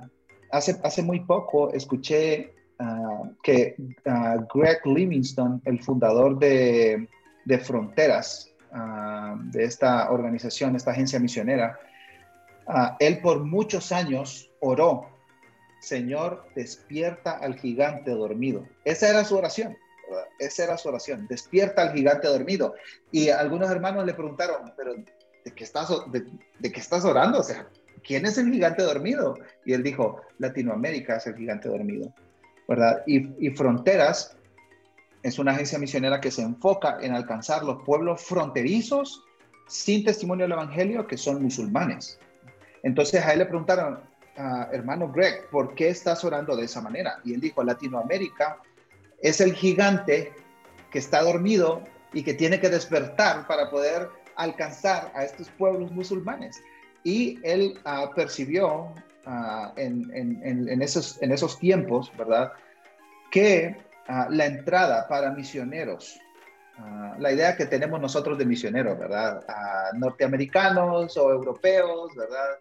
hace, 0.52 0.80
hace 0.84 1.02
muy 1.04 1.20
poco 1.22 1.72
escuché 1.72 2.54
uh, 2.80 3.36
que 3.44 3.76
uh, 4.06 4.46
Greg 4.54 4.86
Livingston, 4.86 5.62
el 5.66 5.82
fundador 5.84 6.40
de, 6.40 7.08
de 7.46 7.60
Fronteras, 7.60 8.50
uh, 8.72 9.38
de 9.52 9.66
esta 9.66 10.12
organización, 10.12 10.76
esta 10.76 10.92
agencia 10.92 11.20
misionera, 11.20 11.80
él 13.00 13.20
por 13.20 13.44
muchos 13.44 13.92
años 13.92 14.50
oró 14.62 15.13
Señor, 15.84 16.46
despierta 16.56 17.32
al 17.32 17.60
gigante 17.60 18.12
dormido. 18.12 18.66
Esa 18.86 19.10
era 19.10 19.26
su 19.26 19.36
oración. 19.36 19.78
Esa 20.40 20.64
era 20.64 20.78
su 20.78 20.88
oración. 20.88 21.28
Despierta 21.28 21.82
al 21.82 21.94
gigante 21.94 22.30
dormido. 22.30 22.74
Y 23.12 23.28
algunos 23.28 23.70
hermanos 23.70 24.06
le 24.06 24.14
preguntaron, 24.14 24.72
pero 24.78 24.94
¿de 24.96 25.52
qué 25.54 25.64
estás, 25.66 25.90
de, 26.10 26.72
qué 26.72 26.80
estás 26.80 27.04
orando? 27.04 27.40
O 27.40 27.44
sea, 27.44 27.68
¿quién 28.02 28.26
es 28.26 28.38
el 28.38 28.50
gigante 28.50 28.82
dormido? 28.82 29.38
Y 29.66 29.74
él 29.74 29.84
dijo, 29.84 30.22
Latinoamérica 30.38 31.18
es 31.18 31.28
el 31.28 31.36
gigante 31.36 31.68
dormido. 31.68 32.14
¿Verdad? 32.66 33.04
Y, 33.06 33.46
y 33.46 33.50
Fronteras 33.50 34.38
es 35.22 35.38
una 35.38 35.52
agencia 35.52 35.78
misionera 35.80 36.22
que 36.22 36.32
se 36.32 36.44
enfoca 36.44 37.00
en 37.02 37.14
alcanzar 37.14 37.64
los 37.64 37.84
pueblos 37.84 38.22
fronterizos 38.22 39.26
sin 39.68 40.06
testimonio 40.06 40.46
del 40.46 40.54
Evangelio 40.54 41.08
que 41.08 41.18
son 41.18 41.44
musulmanes. 41.44 42.20
Entonces 42.84 43.22
a 43.26 43.34
él 43.34 43.40
le 43.40 43.46
preguntaron, 43.46 44.00
hermano 44.36 45.12
Greg, 45.12 45.48
¿por 45.50 45.76
qué 45.76 45.90
estás 45.90 46.24
orando 46.24 46.56
de 46.56 46.66
esa 46.66 46.82
manera? 46.82 47.20
Y 47.24 47.34
él 47.34 47.42
dijo, 47.42 47.64
Latinoamérica 47.64 48.58
es 49.22 49.40
el 49.42 49.54
gigante 49.54 50.34
que 50.92 51.00
está 51.00 51.22
dormido 51.24 51.82
y 52.14 52.24
que 52.24 52.34
tiene 52.34 52.60
que 52.60 52.70
despertar 52.70 53.48
para 53.48 53.70
poder 53.70 54.10
alcanzar 54.36 55.12
a 55.16 55.24
estos 55.24 55.50
pueblos 55.50 55.92
musulmanes. 55.92 56.62
Y 57.04 57.40
él 57.44 57.80
ah, 57.86 58.12
percibió 58.16 58.94
ah, 59.26 59.74
en, 59.76 60.82
esos, 60.82 61.60
tiempos, 61.60 62.12
¿verdad? 62.18 62.54
Que 63.32 63.76
ah, 64.08 64.28
la 64.30 64.46
entrada 64.46 65.08
para 65.08 65.32
misioneros, 65.32 66.20
la 67.20 67.32
idea 67.32 67.56
que 67.56 67.68
tenemos 67.68 68.02
nosotros 68.02 68.36
de 68.38 68.46
misioneros, 68.46 68.98
¿verdad? 68.98 69.46
norteamericanos 69.94 71.16
o 71.18 71.32
europeos, 71.32 72.16
¿verdad? 72.16 72.58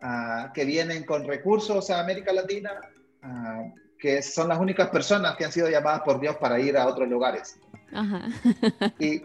Ah, 0.00 0.52
que 0.54 0.64
vienen 0.64 1.04
con 1.04 1.26
recursos 1.26 1.90
a 1.90 1.98
América 1.98 2.32
Latina, 2.32 2.70
ah, 3.22 3.64
que 3.98 4.22
son 4.22 4.48
las 4.48 4.60
únicas 4.60 4.90
personas 4.90 5.36
que 5.36 5.44
han 5.44 5.50
sido 5.50 5.68
llamadas 5.68 6.02
por 6.02 6.20
Dios 6.20 6.36
para 6.36 6.60
ir 6.60 6.76
a 6.76 6.86
otros 6.86 7.08
lugares. 7.08 7.58
y, 9.00 9.22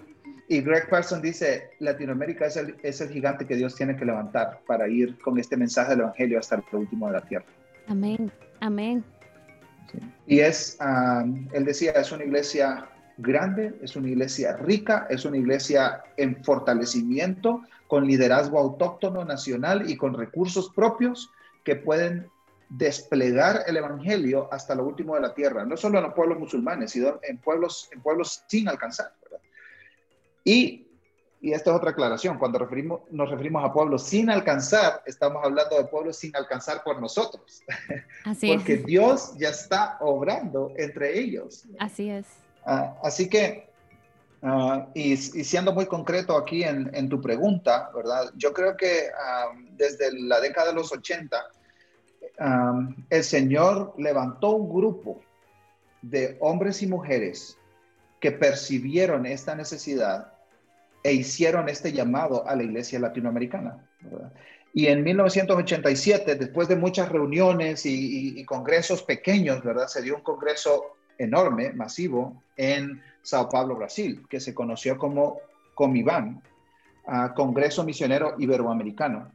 y, 0.48 0.62
Greg 0.62 0.90
Parson 0.90 1.22
dice, 1.22 1.70
Latinoamérica 1.78 2.48
es 2.48 2.58
el, 2.58 2.76
es 2.82 3.02
el, 3.02 3.10
gigante 3.10 3.46
que 3.46 3.56
Dios 3.56 3.76
tiene 3.76 3.96
que 3.96 4.04
levantar 4.04 4.62
para 4.66 4.88
ir 4.88 5.20
con 5.20 5.38
este 5.38 5.58
mensaje 5.58 5.92
del 5.92 6.00
Evangelio 6.00 6.40
hasta 6.40 6.56
el 6.56 6.64
último 6.72 7.06
de 7.06 7.14
la 7.14 7.22
tierra. 7.22 7.46
Amén, 7.88 8.32
amén. 8.60 9.04
Y 10.26 10.40
es, 10.40 10.78
ah, 10.80 11.24
él 11.52 11.66
decía, 11.66 11.92
es 11.92 12.12
una 12.12 12.24
iglesia 12.24 12.90
grande, 13.18 13.76
es 13.84 13.96
una 13.96 14.10
iglesia 14.10 14.58
rica, 14.58 15.06
es 15.12 15.24
una 15.24 15.38
iglesia 15.38 16.02
en 16.18 16.44
fortalecimiento, 16.44 17.62
con 17.94 18.08
liderazgo 18.08 18.58
autóctono 18.58 19.24
nacional 19.24 19.88
y 19.88 19.96
con 19.96 20.16
recursos 20.16 20.72
propios 20.72 21.30
que 21.64 21.76
pueden 21.76 22.28
desplegar 22.68 23.66
el 23.68 23.78
evangelio 23.78 24.50
hasta 24.52 24.74
lo 24.74 24.84
último 24.84 25.14
de 25.14 25.22
la 25.22 25.36
tierra, 25.36 25.64
no 25.64 25.78
solo 25.78 26.00
en 26.00 26.06
los 26.06 26.16
pueblos 26.16 26.40
musulmanes, 26.40 26.90
sino 26.90 27.20
en 27.22 27.38
pueblos, 27.38 27.90
en 27.92 28.02
pueblos 28.02 28.44
sin 28.48 28.68
alcanzar. 28.68 29.14
Y, 30.44 30.88
y 31.40 31.52
esta 31.54 31.70
es 31.70 31.78
otra 31.78 31.92
aclaración, 31.92 32.40
cuando 32.40 32.58
referimos, 32.58 33.02
nos 33.12 33.30
referimos 33.30 33.64
a 33.64 33.72
pueblos 33.72 34.02
sin 34.02 34.32
alcanzar, 34.32 35.04
estamos 35.06 35.46
hablando 35.46 35.78
de 35.78 35.84
pueblos 35.84 36.18
sin 36.18 36.36
alcanzar 36.36 36.84
por 36.84 37.00
nosotros, 37.00 37.62
Así 38.26 38.52
porque 38.52 38.78
Dios 38.78 39.36
ya 39.38 39.50
está 39.50 40.00
obrando 40.00 40.74
entre 40.78 41.20
ellos. 41.20 41.66
Así 41.78 42.10
es. 42.10 42.26
Ah, 42.66 42.98
así 43.04 43.30
que 43.30 43.72
Ah, 44.46 44.90
y, 44.94 45.16
siendo 45.16 45.72
muy 45.72 45.86
concreto 45.86 46.38
aquí 46.38 46.64
en, 46.64 47.08
tu 47.08 47.22
pregunta, 47.22 47.90
¿verdad? 47.96 48.30
Yo 48.36 48.52
creo 48.52 48.76
que 48.76 49.10
desde 49.72 50.12
la 50.20 50.42
década 50.42 50.68
de 50.68 50.74
los 50.74 50.92
80, 50.92 51.42
el 53.10 53.24
Señor 53.24 53.94
levantó 53.98 54.50
un 54.50 54.70
grupo 54.70 55.22
de 56.02 56.36
hombres 56.42 56.82
y 56.82 56.88
mujeres 56.88 57.58
que 58.20 58.34
percibieron 58.34 59.26
esta 59.26 59.56
necesidad 59.56 60.34
e 61.04 61.14
hicieron 61.14 61.70
este 61.70 61.94
llamado 61.94 62.46
a 62.46 62.54
la 62.58 62.64
iglesia 62.64 63.00
latinoamericana. 63.00 63.86
Y 64.74 64.88
en 64.88 65.04
1987, 65.04 66.36
después 66.36 66.68
de 66.68 66.76
muchas 66.76 67.10
reuniones 67.10 67.86
y, 67.86 68.40
y, 68.40 68.44
congresos 68.44 69.04
pequeños, 69.04 69.64
¿verdad? 69.64 69.88
Se 69.88 70.02
dio 70.02 70.16
un 70.16 70.22
congreso 70.22 70.98
enorme, 71.18 71.74
masivo, 71.74 72.44
en 72.56 73.02
Sao 73.22 73.50
Paulo, 73.50 73.76
Brasil, 73.76 74.26
que 74.30 74.40
se 74.40 74.54
conoció 74.54 74.98
como 74.98 75.40
Comibán, 75.74 76.42
Congreso 77.36 77.84
Misionero 77.84 78.36
Iberoamericano. 78.38 79.32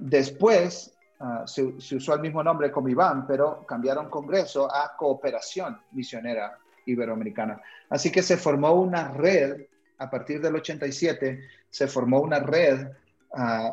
después 0.00 0.94
se, 1.46 1.62
usó 1.62 2.14
el 2.14 2.20
mismo 2.20 2.42
nombre 2.42 2.70
Comibán, 2.70 3.26
pero 3.26 3.64
cambiaron 3.66 4.08
Congreso 4.08 4.72
a 4.72 4.96
Cooperación 4.96 5.78
Misionera 5.92 6.58
Iberoamericana. 6.86 7.60
Así 7.88 8.10
que 8.10 8.22
se 8.22 8.36
formó 8.36 8.72
una 8.72 9.08
red, 9.12 9.66
a 9.98 10.10
partir 10.10 10.40
del 10.40 10.56
87, 10.56 11.40
se 11.70 11.86
formó 11.86 12.20
una 12.20 12.40
red 12.40 12.88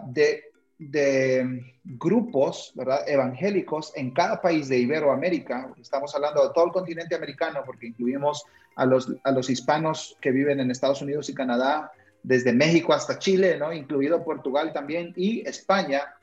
de 0.07 0.50
de 0.89 1.75
grupos 1.83 2.71
¿verdad? 2.73 3.07
evangélicos 3.07 3.93
en 3.95 4.11
cada 4.11 4.41
país 4.41 4.67
de 4.67 4.79
Iberoamérica. 4.79 5.71
Estamos 5.79 6.15
hablando 6.15 6.47
de 6.47 6.53
todo 6.55 6.65
el 6.65 6.71
continente 6.71 7.13
americano 7.13 7.61
porque 7.63 7.87
incluimos 7.87 8.43
a 8.75 8.85
los, 8.85 9.13
a 9.23 9.31
los 9.31 9.49
hispanos 9.49 10.17
que 10.21 10.31
viven 10.31 10.59
en 10.59 10.71
Estados 10.71 11.01
Unidos 11.03 11.29
y 11.29 11.35
Canadá, 11.35 11.91
desde 12.23 12.51
México 12.51 12.93
hasta 12.93 13.19
Chile, 13.19 13.57
¿no? 13.59 13.71
incluido 13.71 14.23
Portugal 14.23 14.73
también, 14.73 15.13
y 15.15 15.47
España 15.47 16.15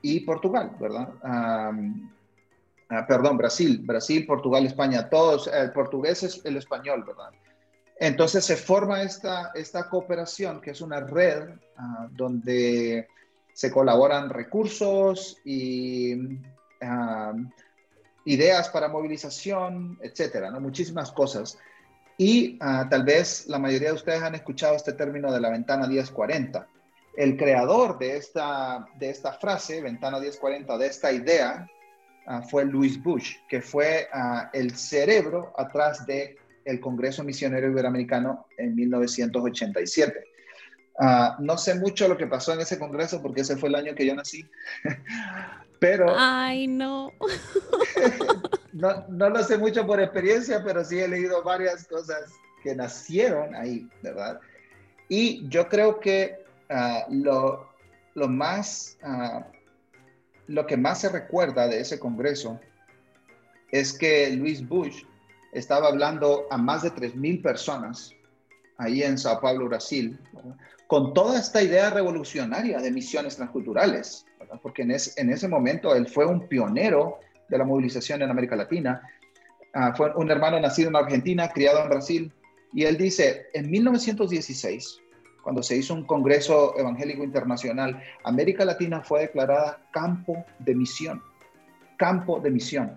y 0.00 0.20
Portugal, 0.20 0.70
¿verdad? 0.80 1.08
Ah, 1.22 1.72
perdón, 3.06 3.36
Brasil, 3.36 3.80
Brasil, 3.84 4.24
Portugal, 4.26 4.64
España, 4.64 5.10
todos, 5.10 5.48
el 5.48 5.72
portugués 5.72 6.22
es 6.22 6.40
el 6.44 6.56
español, 6.56 7.04
¿verdad? 7.06 7.30
Entonces 7.98 8.44
se 8.44 8.56
forma 8.56 9.02
esta, 9.02 9.50
esta 9.54 9.88
cooperación, 9.88 10.60
que 10.60 10.70
es 10.70 10.80
una 10.80 11.00
red 11.00 11.50
ah, 11.76 12.08
donde 12.12 13.08
se 13.56 13.70
colaboran 13.70 14.28
recursos 14.28 15.40
y 15.42 16.14
ideas 18.26 18.68
para 18.68 18.88
movilización, 18.88 19.98
etcétera, 20.02 20.50
¿no? 20.50 20.60
muchísimas 20.60 21.10
cosas. 21.10 21.58
Y 22.18 22.58
ah, 22.60 22.86
tal 22.90 23.04
vez 23.04 23.46
la 23.46 23.58
mayoría 23.58 23.88
de 23.88 23.94
ustedes 23.94 24.22
han 24.22 24.34
escuchado 24.34 24.76
este 24.76 24.92
término 24.92 25.32
de 25.32 25.40
la 25.40 25.48
ventana 25.48 25.86
1040. 25.86 26.66
El 27.16 27.38
creador 27.38 27.98
de 27.98 28.18
esta, 28.18 28.88
de 28.98 29.08
esta 29.08 29.32
frase, 29.32 29.80
ventana 29.80 30.20
1040, 30.20 30.76
de 30.76 30.86
esta 30.86 31.10
idea, 31.10 31.66
ah, 32.26 32.42
fue 32.42 32.66
Louis 32.66 33.02
Bush, 33.02 33.36
que 33.48 33.62
fue 33.62 34.06
ah, 34.12 34.50
el 34.52 34.76
cerebro 34.76 35.54
atrás 35.56 36.04
del 36.04 36.36
el 36.66 36.78
Congreso 36.78 37.24
Misionero 37.24 37.70
Iberoamericano 37.70 38.48
en 38.58 38.74
1987. 38.74 40.35
Ah, 40.98 41.36
no 41.40 41.58
sé 41.58 41.74
mucho 41.74 42.08
lo 42.08 42.16
que 42.16 42.26
pasó 42.26 42.54
en 42.54 42.60
ese 42.60 42.78
congreso 42.78 43.20
porque 43.20 43.42
ese 43.42 43.56
fue 43.56 43.68
el 43.68 43.74
año 43.74 43.94
que 43.94 44.06
yo 44.06 44.14
nací, 44.14 44.48
pero... 45.78 46.06
Ay, 46.16 46.66
no. 46.66 47.12
no. 48.72 49.04
No 49.08 49.28
lo 49.28 49.42
sé 49.42 49.58
mucho 49.58 49.86
por 49.86 50.00
experiencia, 50.00 50.62
pero 50.64 50.84
sí 50.84 50.98
he 50.98 51.08
leído 51.08 51.42
varias 51.42 51.86
cosas 51.86 52.32
que 52.62 52.74
nacieron 52.74 53.54
ahí, 53.54 53.88
¿verdad? 54.02 54.40
Y 55.08 55.46
yo 55.48 55.68
creo 55.68 56.00
que 56.00 56.44
ah, 56.70 57.04
lo, 57.10 57.68
lo, 58.14 58.28
más, 58.28 58.96
ah, 59.02 59.46
lo 60.46 60.66
que 60.66 60.76
más 60.76 61.02
se 61.02 61.10
recuerda 61.10 61.68
de 61.68 61.80
ese 61.80 61.98
congreso 61.98 62.58
es 63.70 63.96
que 63.96 64.30
Luis 64.30 64.66
Bush 64.66 65.04
estaba 65.52 65.88
hablando 65.88 66.46
a 66.50 66.56
más 66.56 66.82
de 66.82 66.92
3.000 66.92 67.42
personas 67.42 68.12
ahí 68.78 69.02
en 69.02 69.18
Sao 69.18 69.40
Paulo, 69.40 69.68
Brasil, 69.68 70.18
con 70.86 71.14
toda 71.14 71.38
esta 71.38 71.62
idea 71.62 71.90
revolucionaria 71.90 72.78
de 72.78 72.90
misiones 72.92 73.36
transculturales, 73.36 74.24
porque 74.62 74.82
en, 74.82 74.90
ese 74.92 75.48
momento 75.48 75.94
él 75.94 76.06
fue 76.06 76.26
un 76.26 76.46
pionero 76.46 77.18
de 77.48 77.58
la 77.58 77.64
movilización 77.64 78.22
en 78.22 78.30
América 78.30 78.56
Latina. 78.56 79.02
Ah, 79.74 79.94
fue 79.96 80.14
un 80.14 80.30
hermano 80.30 80.60
nacido 80.60 80.88
en 80.88 80.96
Argentina, 80.96 81.48
criado 81.48 81.82
en 81.82 81.88
Brasil, 81.88 82.32
y 82.72 82.84
él 82.84 82.96
dice, 82.96 83.46
en 83.52 83.70
1916, 83.70 85.00
cuando 85.42 85.62
se 85.62 85.76
hizo 85.76 85.94
un 85.94 86.04
Congreso 86.04 86.76
Evangélico 86.78 87.22
Internacional, 87.22 88.02
América 88.24 88.64
Latina 88.64 89.02
fue 89.02 89.20
declarada 89.20 89.80
campo 89.92 90.44
de 90.58 90.74
misión, 90.74 91.22
campo 91.96 92.40
de 92.40 92.50
misión. 92.50 92.96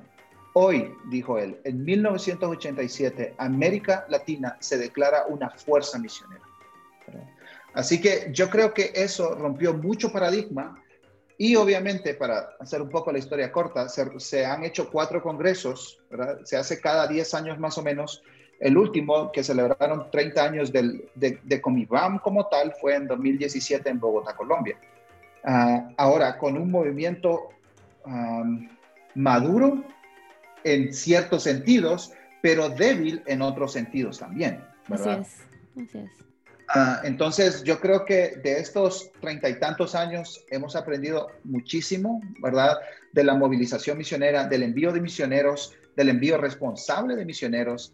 Hoy, 0.53 0.91
dijo 1.09 1.37
él, 1.37 1.59
en 1.63 1.83
1987, 1.83 3.35
América 3.37 4.05
Latina 4.09 4.57
se 4.59 4.77
declara 4.77 5.25
una 5.27 5.51
fuerza 5.51 5.99
misionera. 5.99 6.48
Así 7.73 8.01
que 8.01 8.29
yo 8.31 8.49
creo 8.49 8.73
que 8.73 8.91
eso 8.95 9.35
rompió 9.35 9.73
mucho 9.73 10.11
paradigma 10.11 10.81
y 11.37 11.55
obviamente, 11.55 12.15
para 12.15 12.49
hacer 12.59 12.81
un 12.81 12.89
poco 12.89 13.11
la 13.11 13.19
historia 13.19 13.51
corta, 13.51 13.87
se, 13.87 14.45
han 14.45 14.63
hecho 14.65 14.89
cuatro 14.89 15.21
congresos, 15.23 15.99
se 16.43 16.57
hace 16.57 16.81
cada 16.81 17.07
10 17.07 17.33
años 17.33 17.59
más 17.59 17.77
o 17.77 17.81
menos. 17.81 18.21
El 18.59 18.77
último, 18.77 19.31
que 19.31 19.41
celebraron 19.41 20.11
30 20.11 20.43
años 20.43 20.73
de, 20.73 21.07
de 21.15 21.61
Comibam 21.61 22.19
como 22.19 22.47
tal, 22.47 22.73
fue 22.81 22.95
en 22.95 23.07
2017 23.07 23.89
en 23.89 24.01
Bogotá, 24.01 24.35
Colombia. 24.35 24.77
Ah, 25.43 25.89
ahora, 25.97 26.37
con 26.37 26.57
un 26.57 26.69
movimiento 26.69 27.49
maduro 29.15 29.83
en 30.63 30.93
ciertos 30.93 31.43
sentidos, 31.43 32.11
pero 32.41 32.69
débil 32.69 33.23
en 33.27 33.41
otros 33.41 33.71
sentidos 33.71 34.19
también. 34.19 34.61
¿verdad? 34.87 35.19
Así 35.21 35.41
es, 35.77 35.87
así 35.87 35.97
es. 35.99 36.28
Ah, 36.71 37.01
entonces, 37.03 37.63
yo 37.63 37.79
creo 37.79 38.05
que 38.05 38.37
de 38.43 38.59
estos 38.59 39.11
treinta 39.19 39.49
y 39.49 39.59
tantos 39.59 39.95
años 39.95 40.45
hemos 40.51 40.75
aprendido 40.75 41.31
muchísimo, 41.43 42.21
¿verdad? 42.41 42.77
De 43.11 43.23
la 43.23 43.33
movilización 43.33 43.97
misionera, 43.97 44.47
del 44.47 44.61
envío 44.61 44.91
de 44.91 45.01
misioneros, 45.01 45.73
del 45.95 46.09
envío 46.09 46.37
responsable 46.37 47.15
de 47.15 47.25
misioneros. 47.25 47.93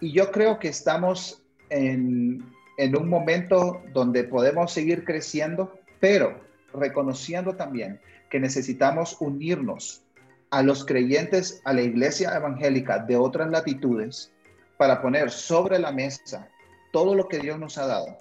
y 0.00 0.12
yo 0.12 0.32
creo 0.32 0.58
que 0.58 0.68
estamos 0.68 1.42
en 1.70 2.42
un 2.78 3.08
momento 3.08 3.82
donde 3.92 4.24
podemos 4.24 4.72
seguir 4.72 5.04
creciendo, 5.04 5.78
pero 6.00 6.40
reconociendo 6.74 7.54
también 7.54 8.00
que 8.28 8.40
necesitamos 8.40 9.16
unirnos 9.20 10.02
a 10.50 10.62
los 10.62 10.84
creyentes, 10.84 11.60
a 11.64 11.72
la 11.72 11.82
iglesia 11.82 12.34
evangélica 12.34 12.98
de 12.98 13.16
otras 13.16 13.50
latitudes, 13.50 14.32
para 14.76 15.00
poner 15.00 15.30
sobre 15.30 15.78
la 15.78 15.92
mesa 15.92 16.48
todo 16.92 17.16
lo 17.16 17.26
que 17.26 17.40
Dios 17.40 17.58
nos 17.58 17.76
ha 17.78 17.86
dado, 17.86 18.18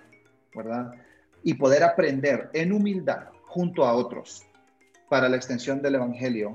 ¿verdad? 0.55 0.93
Y 1.43 1.53
poder 1.53 1.83
aprender 1.83 2.49
en 2.53 2.71
humildad 2.71 3.27
junto 3.45 3.85
a 3.85 3.93
otros 3.93 4.43
para 5.09 5.29
la 5.29 5.35
extensión 5.35 5.81
del 5.81 5.95
Evangelio 5.95 6.53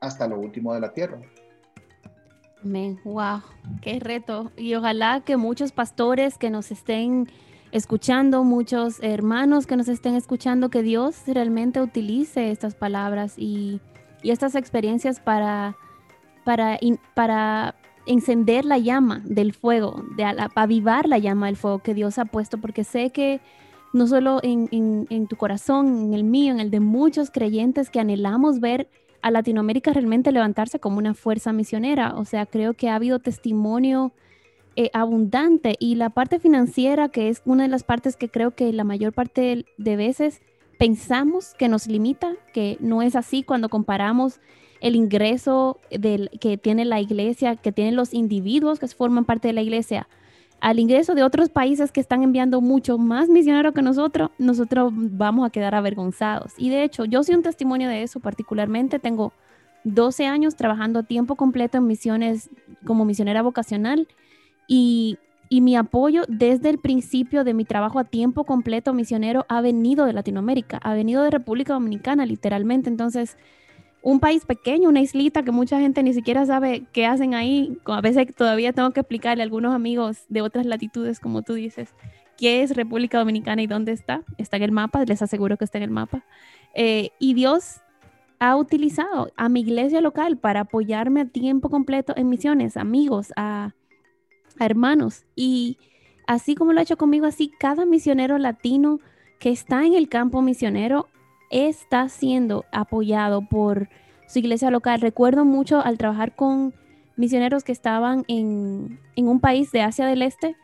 hasta 0.00 0.26
lo 0.26 0.38
último 0.38 0.74
de 0.74 0.80
la 0.80 0.92
tierra. 0.92 1.18
Amén. 2.62 3.00
Wow, 3.04 3.42
qué 3.80 4.00
reto. 4.00 4.50
Y 4.56 4.74
ojalá 4.74 5.20
que 5.20 5.36
muchos 5.36 5.72
pastores 5.72 6.38
que 6.38 6.50
nos 6.50 6.72
estén 6.72 7.28
escuchando, 7.70 8.44
muchos 8.44 9.00
hermanos 9.02 9.66
que 9.66 9.76
nos 9.76 9.88
estén 9.88 10.14
escuchando, 10.16 10.70
que 10.70 10.82
Dios 10.82 11.22
realmente 11.26 11.80
utilice 11.80 12.50
estas 12.50 12.74
palabras 12.74 13.34
y, 13.36 13.80
y 14.22 14.30
estas 14.30 14.54
experiencias 14.54 15.20
para, 15.20 15.76
para, 16.44 16.78
para 17.14 17.76
encender 18.08 18.64
la 18.64 18.78
llama 18.78 19.22
del 19.24 19.52
fuego, 19.52 20.02
de 20.16 20.24
avivar 20.54 21.08
la 21.08 21.18
llama 21.18 21.46
del 21.46 21.56
fuego 21.56 21.80
que 21.80 21.94
Dios 21.94 22.18
ha 22.18 22.24
puesto, 22.24 22.58
porque 22.58 22.82
sé 22.82 23.10
que 23.10 23.40
no 23.92 24.06
solo 24.06 24.40
en, 24.42 25.26
tu 25.28 25.36
corazón, 25.36 26.06
en 26.06 26.14
el 26.14 26.24
mío, 26.24 26.52
en 26.52 26.60
el 26.60 26.70
de 26.70 26.80
muchos 26.80 27.30
creyentes 27.30 27.90
que 27.90 28.00
anhelamos 28.00 28.60
ver 28.60 28.88
a 29.22 29.30
Latinoamérica 29.30 29.92
realmente 29.92 30.32
levantarse 30.32 30.78
como 30.78 30.98
una 30.98 31.14
fuerza 31.14 31.52
misionera. 31.52 32.14
O 32.16 32.24
sea, 32.24 32.46
creo 32.46 32.74
que 32.74 32.88
ha 32.88 32.94
habido 32.94 33.18
testimonio 33.18 34.12
eh, 34.76 34.90
abundante 34.92 35.74
y 35.78 35.96
la 35.96 36.10
parte 36.10 36.38
financiera, 36.38 37.08
que 37.08 37.28
es 37.28 37.42
una 37.44 37.64
de 37.64 37.68
las 37.68 37.82
partes 37.82 38.16
que 38.16 38.28
creo 38.28 38.52
que 38.52 38.72
la 38.72 38.84
mayor 38.84 39.12
parte 39.12 39.66
de 39.76 39.96
veces 39.96 40.40
pensamos 40.78 41.54
que 41.58 41.68
nos 41.68 41.86
limita, 41.86 42.34
que 42.52 42.76
no 42.80 43.02
es 43.02 43.16
así 43.16 43.42
cuando 43.42 43.68
comparamos 43.68 44.40
el 44.80 44.96
ingreso 44.96 45.78
del, 45.90 46.30
que 46.40 46.56
tiene 46.56 46.84
la 46.84 47.00
iglesia, 47.00 47.56
que 47.56 47.72
tienen 47.72 47.96
los 47.96 48.14
individuos 48.14 48.78
que 48.78 48.88
forman 48.88 49.24
parte 49.24 49.48
de 49.48 49.54
la 49.54 49.62
iglesia, 49.62 50.08
al 50.60 50.78
ingreso 50.78 51.14
de 51.14 51.22
otros 51.22 51.50
países 51.50 51.92
que 51.92 52.00
están 52.00 52.22
enviando 52.22 52.60
mucho 52.60 52.98
más 52.98 53.28
misioneros 53.28 53.74
que 53.74 53.82
nosotros, 53.82 54.30
nosotros 54.38 54.92
vamos 54.94 55.46
a 55.46 55.50
quedar 55.50 55.74
avergonzados. 55.74 56.54
Y 56.56 56.68
de 56.70 56.82
hecho, 56.82 57.04
yo 57.04 57.22
soy 57.22 57.36
un 57.36 57.42
testimonio 57.42 57.88
de 57.88 58.02
eso 58.02 58.18
particularmente. 58.18 58.98
Tengo 58.98 59.32
12 59.84 60.26
años 60.26 60.56
trabajando 60.56 61.00
a 61.00 61.02
tiempo 61.04 61.36
completo 61.36 61.78
en 61.78 61.86
misiones 61.86 62.50
como 62.84 63.04
misionera 63.04 63.42
vocacional 63.42 64.08
y, 64.66 65.18
y 65.48 65.60
mi 65.60 65.76
apoyo 65.76 66.24
desde 66.26 66.70
el 66.70 66.78
principio 66.78 67.44
de 67.44 67.54
mi 67.54 67.64
trabajo 67.64 68.00
a 68.00 68.04
tiempo 68.04 68.44
completo 68.44 68.92
misionero 68.92 69.46
ha 69.48 69.60
venido 69.60 70.06
de 70.06 70.12
Latinoamérica, 70.12 70.78
ha 70.78 70.94
venido 70.94 71.22
de 71.22 71.30
República 71.30 71.74
Dominicana 71.74 72.26
literalmente. 72.26 72.90
Entonces, 72.90 73.36
un 74.08 74.20
país 74.20 74.46
pequeño, 74.46 74.88
una 74.88 75.02
islita 75.02 75.42
que 75.42 75.52
mucha 75.52 75.80
gente 75.80 76.02
ni 76.02 76.14
siquiera 76.14 76.46
sabe 76.46 76.86
qué 76.92 77.04
hacen 77.04 77.34
ahí. 77.34 77.76
A 77.84 78.00
veces 78.00 78.34
todavía 78.34 78.72
tengo 78.72 78.90
que 78.92 79.00
explicarle 79.00 79.42
a 79.42 79.44
algunos 79.44 79.74
amigos 79.74 80.24
de 80.30 80.40
otras 80.40 80.64
latitudes, 80.64 81.20
como 81.20 81.42
tú 81.42 81.52
dices, 81.52 81.94
qué 82.38 82.62
es 82.62 82.74
República 82.74 83.18
Dominicana 83.18 83.60
y 83.60 83.66
dónde 83.66 83.92
está. 83.92 84.22
Está 84.38 84.56
en 84.56 84.62
el 84.62 84.72
mapa, 84.72 85.04
les 85.04 85.20
aseguro 85.20 85.58
que 85.58 85.66
está 85.66 85.76
en 85.76 85.84
el 85.84 85.90
mapa. 85.90 86.24
Eh, 86.72 87.10
y 87.18 87.34
Dios 87.34 87.82
ha 88.38 88.56
utilizado 88.56 89.30
a 89.36 89.50
mi 89.50 89.60
iglesia 89.60 90.00
local 90.00 90.38
para 90.38 90.60
apoyarme 90.60 91.20
a 91.20 91.26
tiempo 91.26 91.68
completo 91.68 92.14
en 92.16 92.30
misiones, 92.30 92.78
amigos, 92.78 93.34
a, 93.36 93.74
hermanos. 94.58 95.26
Y 95.36 95.76
así 96.26 96.54
como 96.54 96.72
lo 96.72 96.80
ha 96.80 96.84
hecho 96.84 96.96
conmigo, 96.96 97.26
así 97.26 97.52
cada 97.60 97.84
misionero 97.84 98.38
latino 98.38 99.00
que 99.38 99.50
está 99.50 99.84
en 99.84 99.92
el 99.92 100.08
campo 100.08 100.40
misionero 100.40 101.08
está 101.50 102.08
siendo 102.08 102.64
apoyado 102.72 103.42
por 103.42 103.88
su 104.26 104.38
iglesia 104.38 104.70
local. 104.70 105.00
Recuerdo 105.00 105.44
mucho 105.44 105.80
al 105.80 105.98
trabajar 105.98 106.36
con 106.36 106.74
misioneros 107.16 107.64
que 107.64 107.72
estaban 107.72 108.24
en, 108.28 109.00
un 109.16 109.40
país 109.40 109.72
de 109.72 109.82
Asia 109.82 110.06
del 110.06 110.22
Este, 110.22 110.56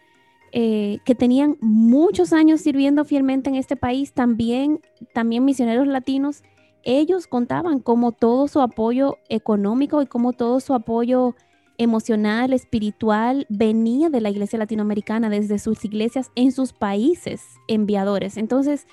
eh, 0.52 0.98
que 1.04 1.14
tenían 1.14 1.56
muchos 1.60 2.32
años 2.32 2.60
sirviendo 2.60 3.04
fielmente 3.04 3.50
en 3.50 3.56
este 3.56 3.74
país, 3.76 4.12
también, 4.12 4.80
también 5.12 5.44
misioneros 5.44 5.86
latinos, 5.88 6.42
ellos 6.84 7.26
contaban 7.26 7.80
como 7.80 8.12
todo 8.12 8.46
su 8.46 8.60
apoyo 8.60 9.18
económico 9.28 10.02
y 10.02 10.06
como 10.06 10.32
todo 10.32 10.60
su 10.60 10.74
apoyo 10.74 11.34
emocional, 11.78 12.52
espiritual, 12.52 13.46
venía 13.48 14.10
de 14.10 14.20
la 14.20 14.30
iglesia 14.30 14.58
latinoamericana, 14.58 15.28
desde 15.28 15.58
sus 15.58 15.84
iglesias 15.84 16.30
en 16.36 16.52
sus 16.52 16.72
países 16.72 17.42
enviadores. 17.66 18.36
Entonces, 18.36 18.86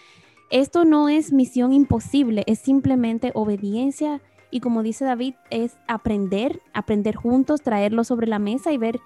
esto 0.51 0.85
no 0.85 1.09
es 1.09 1.31
misión 1.31 1.73
imposible, 1.73 2.43
es 2.45 2.59
simplemente 2.59 3.31
obediencia 3.33 4.21
y 4.51 4.59
como 4.59 4.83
dice 4.83 5.05
David, 5.05 5.35
es 5.49 5.77
aprender, 5.87 6.61
aprender 6.73 7.15
juntos, 7.15 7.61
traerlo 7.61 8.03
sobre 8.03 8.27
la 8.27 8.37
mesa 8.37 8.73
y 8.73 8.77
ver 8.77 8.99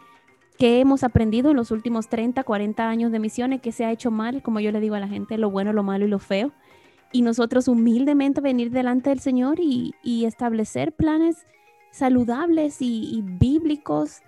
qué 0.57 0.79
hemos 0.79 1.03
aprendido 1.03 1.51
en 1.51 1.57
los 1.57 1.69
últimos 1.69 2.09
30, 2.09 2.43
40 2.43 2.89
años 2.89 3.11
de 3.11 3.19
misiones, 3.19 3.61
qué 3.61 3.71
se 3.71 3.85
ha 3.85 3.91
hecho 3.91 4.09
mal, 4.09 4.41
como 4.41 4.59
yo 4.59 4.71
le 4.71 4.79
digo 4.79 4.95
a 4.95 4.99
la 4.99 5.07
gente, 5.07 5.37
lo 5.37 5.51
bueno, 5.51 5.71
lo 5.71 5.83
malo 5.83 6.05
y 6.05 6.09
lo 6.09 6.17
feo. 6.17 6.51
Y 7.11 7.21
nosotros 7.21 7.67
humildemente 7.67 8.41
venir 8.41 8.71
delante 8.71 9.11
del 9.11 9.19
Señor 9.19 9.59
y, 9.59 9.93
establecer 10.25 10.93
planes 10.93 11.45
saludables 11.91 12.77
y, 12.81 13.21
bíblicos 13.23 14.21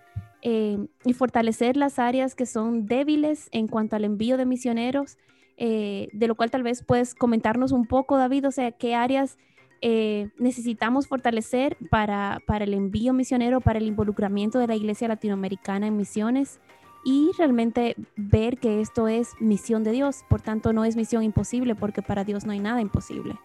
eh, 0.43 0.77
y 1.03 1.13
fortalecer 1.13 1.75
las 1.75 1.97
áreas 1.97 2.35
que 2.35 2.45
son 2.45 2.85
débiles 2.85 3.49
en 3.51 3.67
cuanto 3.67 3.95
al 3.95 4.05
envío 4.05 4.37
de 4.37 4.45
misioneros, 4.45 5.17
eh, 5.57 6.09
de 6.13 6.27
lo 6.27 6.35
cual 6.35 6.51
tal 6.51 6.63
vez 6.63 6.83
puedes 6.83 7.15
comentarnos 7.15 7.71
un 7.71 7.87
poco, 7.87 8.17
David, 8.17 8.47
o 8.47 8.51
sea, 8.51 8.71
qué 8.71 8.93
áreas 8.95 9.37
eh, 9.81 10.29
necesitamos 10.37 11.07
fortalecer 11.07 11.77
para, 11.89 12.41
para 12.45 12.65
el 12.65 12.73
envío 12.73 13.13
misionero, 13.13 13.59
para 13.59 13.79
el 13.79 13.87
involucramiento 13.87 14.59
de 14.59 14.67
la 14.67 14.75
Iglesia 14.75 15.07
Latinoamericana 15.07 15.87
en 15.87 15.97
misiones 15.97 16.59
y 17.03 17.31
realmente 17.37 17.95
ver 18.15 18.57
que 18.57 18.81
esto 18.81 19.07
es 19.07 19.29
misión 19.39 19.83
de 19.83 19.91
Dios. 19.91 20.23
Por 20.29 20.41
tanto, 20.41 20.73
no 20.73 20.85
es 20.85 20.95
misión 20.95 21.23
imposible 21.23 21.73
porque 21.73 22.01
para 22.01 22.23
Dios 22.23 22.45
no 22.45 22.51
hay 22.51 22.59
nada 22.59 22.81
imposible. 22.81 23.35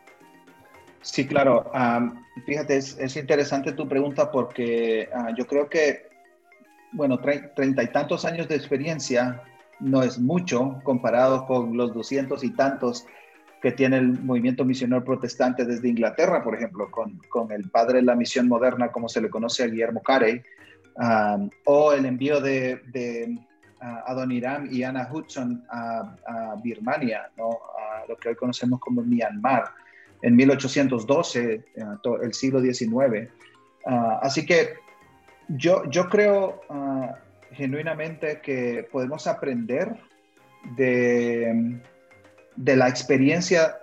Sí, 1.00 1.26
claro. 1.26 1.70
fíjate, 2.46 2.76
es, 2.76 3.16
interesante 3.16 3.72
tu 3.72 3.88
pregunta 3.88 4.30
porque 4.30 5.08
ah, 5.14 5.30
yo 5.36 5.46
creo 5.46 5.68
que, 5.68 6.08
bueno, 6.92 7.18
treinta 7.18 7.82
y 7.82 7.88
tantos 7.88 8.24
años 8.24 8.48
de 8.48 8.56
experiencia 8.56 9.42
no 9.80 10.02
es 10.02 10.18
mucho 10.18 10.80
comparado 10.84 11.46
con 11.46 11.76
los 11.76 11.92
doscientos 11.94 12.44
y 12.44 12.50
tantos 12.50 13.06
que 13.62 13.72
tiene 13.72 13.98
el 13.98 14.20
movimiento 14.20 14.64
misionero 14.64 15.04
protestante 15.04 15.64
desde 15.64 15.88
Inglaterra, 15.88 16.42
por 16.42 16.54
ejemplo, 16.54 16.90
con, 16.90 17.18
con 17.28 17.52
el 17.52 17.70
padre 17.70 17.98
de 17.98 18.02
la 18.02 18.16
misión 18.16 18.48
moderna, 18.48 18.90
como 18.90 19.08
se 19.08 19.20
le 19.20 19.30
conoce 19.30 19.62
a 19.62 19.68
Guillermo 19.68 20.02
Carey, 20.02 20.42
um, 20.96 21.48
o 21.64 21.92
el 21.92 22.04
envío 22.04 22.40
de, 22.40 22.82
de 22.92 23.38
Adoniram 23.80 24.68
y 24.70 24.82
Anna 24.82 25.08
Hudson 25.10 25.64
a, 25.70 26.56
Birmania, 26.62 27.30
¿no? 27.36 27.50
a 27.50 28.06
lo 28.08 28.16
que 28.16 28.30
hoy 28.30 28.34
conocemos 28.34 28.80
como 28.80 29.02
Myanmar, 29.02 29.64
en 30.22 30.36
1812, 30.36 31.64
uh, 31.76 32.14
el 32.22 32.34
siglo 32.34 32.60
XIX. 32.60 33.30
Uh, 33.84 33.90
así 34.22 34.44
que 34.44 34.74
yo, 35.48 35.84
yo 35.88 36.08
creo 36.08 36.62
genuinamente 37.54 38.40
que 38.40 38.88
podemos 38.90 39.26
aprender 39.26 39.96
de 40.76 41.80
de 42.56 42.76
la 42.76 42.88
experiencia 42.88 43.78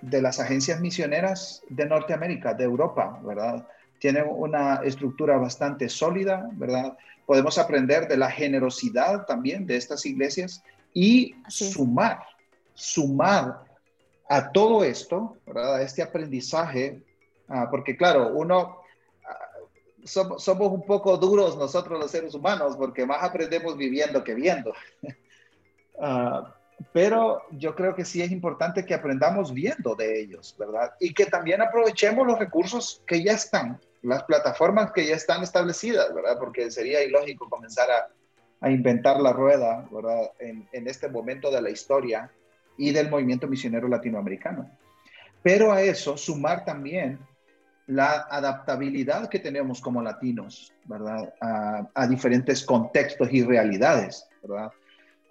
de 0.00 0.22
las 0.22 0.40
agencias 0.40 0.80
misioneras 0.80 1.62
de 1.68 1.86
Norteamérica, 1.86 2.54
de 2.54 2.64
Europa, 2.64 3.20
¿verdad? 3.22 3.66
Tienen 3.98 4.24
una 4.28 4.76
estructura 4.76 5.36
bastante 5.36 5.88
sólida, 5.88 6.48
¿verdad? 6.52 6.96
Podemos 7.26 7.58
aprender 7.58 8.08
de 8.08 8.16
la 8.16 8.30
generosidad 8.30 9.26
también 9.26 9.66
de 9.66 9.76
estas 9.76 10.06
iglesias 10.06 10.62
y 10.94 11.34
sumar, 11.48 12.20
sumar 12.72 13.64
a 14.28 14.50
todo 14.52 14.84
esto, 14.84 15.36
¿verdad? 15.46 15.76
A 15.76 15.82
este 15.82 16.02
aprendizaje, 16.02 17.02
ah, 17.48 17.68
porque 17.70 17.96
claro, 17.96 18.32
uno, 18.34 18.78
ah, 20.04 20.34
somos, 20.38 20.72
un 20.72 20.84
poco 20.84 21.16
duros 21.16 21.56
nosotros 21.56 21.98
los 21.98 22.10
seres 22.10 22.34
humanos, 22.34 22.76
porque 22.76 23.06
más 23.06 23.22
aprendemos 23.22 23.76
viviendo 23.76 24.22
que 24.24 24.34
viendo. 24.34 24.72
Ah, 26.02 26.54
pero 26.92 27.42
yo 27.50 27.74
creo 27.74 27.94
que 27.94 28.04
sí 28.04 28.22
es 28.22 28.32
importante 28.32 28.84
que 28.84 28.94
aprendamos 28.94 29.52
viendo 29.52 29.94
de 29.94 30.20
ellos, 30.20 30.56
¿verdad? 30.58 30.94
Y 30.98 31.12
que 31.14 31.26
también 31.26 31.60
aprovechemos 31.60 32.26
los 32.26 32.38
recursos 32.38 33.02
que 33.06 33.22
ya 33.22 33.32
están, 33.32 33.78
las 34.02 34.24
plataformas 34.24 34.92
que 34.92 35.06
ya 35.06 35.14
están 35.14 35.42
establecidas, 35.42 36.12
¿verdad? 36.14 36.38
Porque 36.38 36.70
sería 36.70 37.02
ilógico 37.04 37.48
comenzar 37.48 37.88
a, 37.90 38.70
inventar 38.70 39.20
la 39.20 39.32
rueda, 39.32 39.88
¿verdad? 39.90 40.32
En, 40.38 40.86
este 40.86 41.08
momento 41.08 41.50
de 41.50 41.62
la 41.62 41.70
historia 41.70 42.30
y 42.76 42.92
del 42.92 43.08
movimiento 43.08 43.46
misionero 43.46 43.88
latinoamericano. 43.88 44.70
Pero 45.42 45.72
a 45.72 45.80
eso 45.82 46.16
sumar 46.16 46.64
también 46.64 47.18
la 47.86 48.26
adaptabilidad 48.30 49.28
que 49.28 49.38
tenemos 49.38 49.80
como 49.80 50.02
latinos, 50.02 50.72
¿verdad? 50.84 51.34
A, 51.40 52.06
diferentes 52.06 52.64
contextos 52.64 53.28
y 53.32 53.42
realidades, 53.42 54.26
¿verdad? 54.42 54.70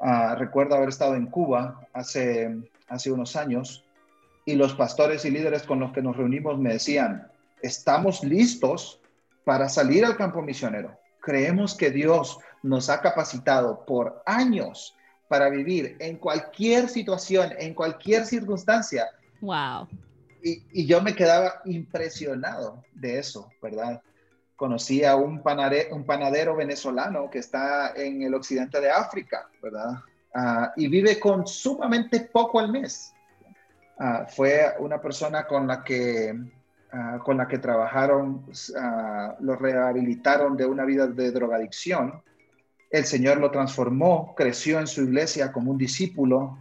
Ah, 0.01 0.35
recuerdo 0.37 0.75
haber 0.75 0.89
estado 0.89 1.15
en 1.15 1.27
Cuba 1.27 1.87
hace, 1.93 2.57
hace 2.87 3.11
unos 3.11 3.35
años 3.35 3.83
y 4.45 4.55
los 4.55 4.73
pastores 4.73 5.25
y 5.25 5.31
líderes 5.31 5.63
con 5.63 5.79
los 5.79 5.91
que 5.91 6.01
nos 6.01 6.17
reunimos 6.17 6.57
me 6.57 6.73
decían, 6.73 7.27
estamos 7.61 8.23
listos 8.23 8.99
para 9.43 9.69
salir 9.69 10.05
al 10.05 10.17
campo 10.17 10.41
misionero. 10.41 10.97
Creemos 11.21 11.75
que 11.75 11.91
Dios 11.91 12.39
nos 12.63 12.89
ha 12.89 13.01
capacitado 13.01 13.85
por 13.85 14.21
años 14.25 14.95
para 15.27 15.49
vivir 15.49 15.95
en 15.99 16.17
cualquier 16.17 16.89
situación, 16.89 17.53
en 17.59 17.73
cualquier 17.73 18.25
circunstancia. 18.25 19.07
Wow. 19.41 19.87
Y, 20.43 20.63
y 20.71 20.85
yo 20.85 21.01
me 21.01 21.15
quedaba 21.15 21.61
impresionado 21.65 22.83
de 22.93 23.19
eso, 23.19 23.49
¿verdad? 23.61 24.01
conocí 24.59 25.05
a 25.05 25.15
un, 25.15 25.41
un 25.91 26.03
panadero 26.05 26.53
venezolano 26.53 27.29
que 27.29 27.39
está 27.39 27.93
en 27.95 28.21
el 28.23 28.33
occidente 28.33 28.81
de 28.81 28.91
África, 28.91 29.47
¿verdad? 29.63 29.93
Ah, 30.35 30.73
y 30.75 30.89
vive 30.89 31.17
con 31.17 31.47
sumamente 31.47 32.19
poco 32.19 32.59
al 32.59 32.69
mes. 32.69 33.13
Ah, 33.97 34.27
fue 34.27 34.75
una 34.79 34.99
persona 34.99 35.47
con 35.47 35.65
la 35.65 35.81
que, 35.81 36.37
ah, 36.91 37.19
con 37.23 37.37
la 37.37 37.47
que 37.47 37.57
trabajaron, 37.57 38.45
lo 39.39 39.55
rehabilitaron 39.55 40.57
de 40.57 40.65
una 40.65 40.83
vida 40.83 41.07
de 41.07 41.31
drogadicción. 41.31 42.21
El 42.89 43.05
Señor 43.05 43.37
lo 43.37 43.51
transformó, 43.51 44.35
creció 44.35 44.77
en 44.79 44.87
su 44.87 45.03
iglesia 45.03 45.53
como 45.53 45.71
un 45.71 45.77
discípulo. 45.77 46.59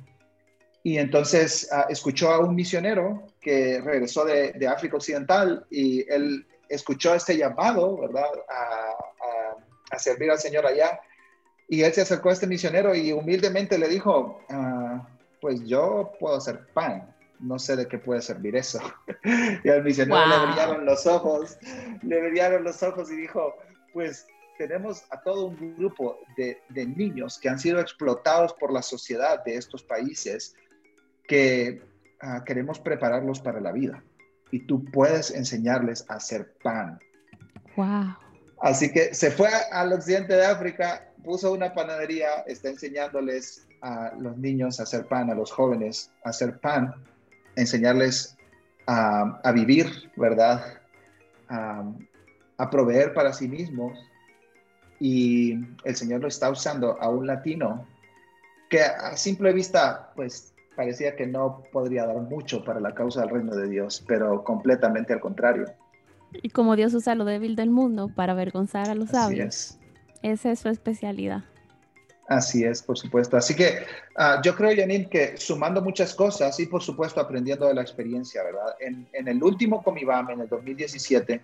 Y 0.85 0.99
entonces 0.99 1.69
escuchó 1.89 2.31
a 2.31 2.39
un 2.39 2.55
misionero 2.55 3.27
que 3.49 3.81
regresó 3.81 4.27
de, 4.27 4.53
de 4.53 4.69
África 4.69 4.99
Occidental 4.99 5.67
y 5.71 6.05
él 6.13 6.47
escuchó 6.69 7.15
este 7.15 7.35
llamado, 7.35 7.97
¿verdad? 7.97 8.29
A, 9.91 9.99
servir 9.99 10.31
al 10.31 10.39
Señor 10.39 10.67
allá. 10.67 11.01
Y 11.67 11.83
él 11.83 11.95
se 11.95 12.03
acercó 12.03 12.29
a 12.29 12.35
este 12.35 12.47
misionero 12.47 12.95
y 12.95 13.11
humildemente 13.11 13.79
le 13.79 13.89
dijo, 13.89 14.43
ah, 14.51 15.09
pues 15.41 15.65
yo 15.65 16.13
puedo 16.21 16.37
hacer 16.37 16.67
pan, 16.75 17.17
no 17.41 17.59
sé 17.59 17.75
de 17.75 17.89
qué 17.89 17.97
puede 17.97 18.21
servir 18.21 18.55
eso. 18.55 18.81
y 19.65 19.69
al 19.71 19.83
misionero 19.83 20.27
le 20.27 20.47
brillaron 20.47 20.85
los 20.85 21.07
ojos, 21.07 21.57
le 22.03 22.21
brillaron 22.21 22.65
los 22.65 22.83
ojos 22.83 23.11
y 23.11 23.17
dijo, 23.17 23.55
pues 23.95 24.27
tenemos 24.59 25.05
a 25.09 25.23
todo 25.23 25.47
un 25.47 25.77
grupo 25.79 26.19
de, 26.37 26.61
niños 26.75 27.39
que 27.39 27.49
han 27.49 27.59
sido 27.59 27.81
explotados 27.81 28.53
por 28.53 28.71
la 28.71 28.83
sociedad 28.83 29.43
de 29.43 29.57
estos 29.57 29.83
países 29.83 30.55
que 31.27 31.83
ah, 32.21 32.43
queremos 32.45 32.79
prepararlos 32.81 33.41
para 33.41 33.61
la 33.61 33.73
vida 33.73 34.03
y 34.51 34.61
tú 34.61 34.85
puedes 34.85 35.31
enseñarles 35.31 36.05
a 36.09 36.15
hacer 36.15 36.55
pan. 36.63 36.99
Wow. 37.77 38.17
Así 38.61 38.91
que 38.91 39.15
se 39.15 39.31
fue 39.31 39.49
al 39.71 39.93
occidente 39.93 40.35
de 40.35 40.47
África, 40.47 41.13
puso 41.23 41.53
una 41.53 41.73
panadería, 41.73 42.41
está 42.47 42.69
enseñándoles 42.69 43.67
a 43.83 44.13
los 44.19 44.37
niños 44.37 44.81
a 44.81 44.83
hacer 44.83 45.07
pan, 45.07 45.31
a 45.31 45.35
los 45.35 45.53
jóvenes 45.53 46.11
a 46.25 46.31
hacer 46.31 46.59
pan, 46.59 46.95
enseñarles 47.57 48.37
a, 48.87 49.53
vivir, 49.53 50.11
¿verdad? 50.17 50.81
a 51.49 52.71
proveer 52.71 53.15
para 53.15 53.33
sí 53.33 53.47
mismos. 53.47 53.99
Y 54.99 55.55
el 55.85 55.95
Señor 55.95 56.23
lo 56.23 56.29
está 56.29 56.51
usando 56.51 57.01
a 57.01 57.09
un 57.09 57.27
latino 57.27 57.87
que 58.69 58.83
a 58.83 59.17
simple 59.17 59.53
vista, 59.53 60.13
pues 60.17 60.53
parecía 60.79 61.17
que 61.17 61.27
no 61.27 61.65
podría 61.73 62.07
dar 62.07 62.19
mucho 62.19 62.63
para 62.63 62.79
la 62.79 62.95
causa 62.95 63.23
del 63.23 63.31
reino 63.31 63.57
de 63.57 63.69
Dios, 63.69 64.05
pero 64.07 64.45
completamente 64.45 65.13
al 65.13 65.19
contrario. 65.19 65.65
Y 66.31 66.51
como 66.51 66.77
Dios 66.77 66.95
usa 66.95 67.17
lo 67.17 67.25
débil 67.25 67.57
del 67.57 67.69
mundo 67.69 68.09
para 68.15 68.33
avergonzar 68.33 68.89
a 68.89 68.95
los 68.95 69.09
sabios. 69.09 69.77
Esa 70.23 70.53
es 70.53 70.61
su 70.61 70.69
especialidad. 70.69 71.43
Así 72.29 72.63
es, 72.63 72.81
por 72.81 72.97
supuesto. 72.97 73.37
Así 73.37 73.57
que 73.57 73.87
ah, 74.15 74.41
yo 74.45 74.55
creo, 74.55 74.71
Janine, 74.77 75.09
que 75.09 75.37
sumando 75.37 75.83
muchas 75.83 76.15
cosas 76.15 76.61
y 76.61 76.67
por 76.67 76.81
supuesto 76.81 77.21
aprendiendo 77.21 77.67
de 77.67 77.75
la 77.75 77.83
experiencia, 77.83 78.45
¿verdad? 78.45 78.77
En, 78.79 79.09
el 79.27 79.43
último 79.43 79.83
Comibam, 79.83 80.31
en 80.31 80.43
el 80.43 80.49
2017, 80.49 81.41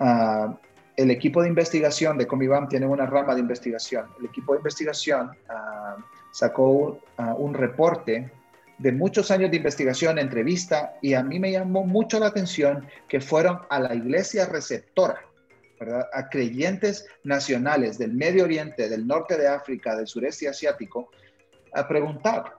ah, 0.00 0.52
el 0.96 1.12
equipo 1.12 1.42
de 1.42 1.48
investigación 1.48 2.18
de 2.18 2.26
Comibam 2.26 2.68
tiene 2.68 2.86
una 2.86 3.06
rama 3.06 3.34
de 3.34 3.40
investigación. 3.40 4.06
El 4.18 4.26
equipo 4.26 4.54
de 4.54 4.58
investigación 4.58 5.30
ah, 5.48 5.96
sacó 6.32 6.98
un 7.38 7.54
reporte 7.54 8.32
de 8.78 8.92
muchos 8.92 9.30
años 9.30 9.50
de 9.50 9.58
investigación, 9.58 10.18
entrevista, 10.18 10.94
y 11.00 11.14
a 11.14 11.22
mí 11.22 11.38
me 11.38 11.52
llamó 11.52 11.84
mucho 11.84 12.18
la 12.18 12.26
atención 12.26 12.86
que 13.08 13.20
fueron 13.20 13.60
a 13.70 13.80
la 13.80 13.94
iglesia 13.94 14.46
receptora, 14.46 15.20
¿verdad? 15.78 16.08
a 16.12 16.28
creyentes 16.28 17.06
nacionales 17.22 17.98
del 17.98 18.12
Medio 18.12 18.44
Oriente, 18.44 18.88
del 18.88 19.06
norte 19.06 19.36
de 19.36 19.48
África, 19.48 19.96
del 19.96 20.06
sureste 20.06 20.48
asiático, 20.48 21.10
a 21.72 21.86
preguntar 21.86 22.56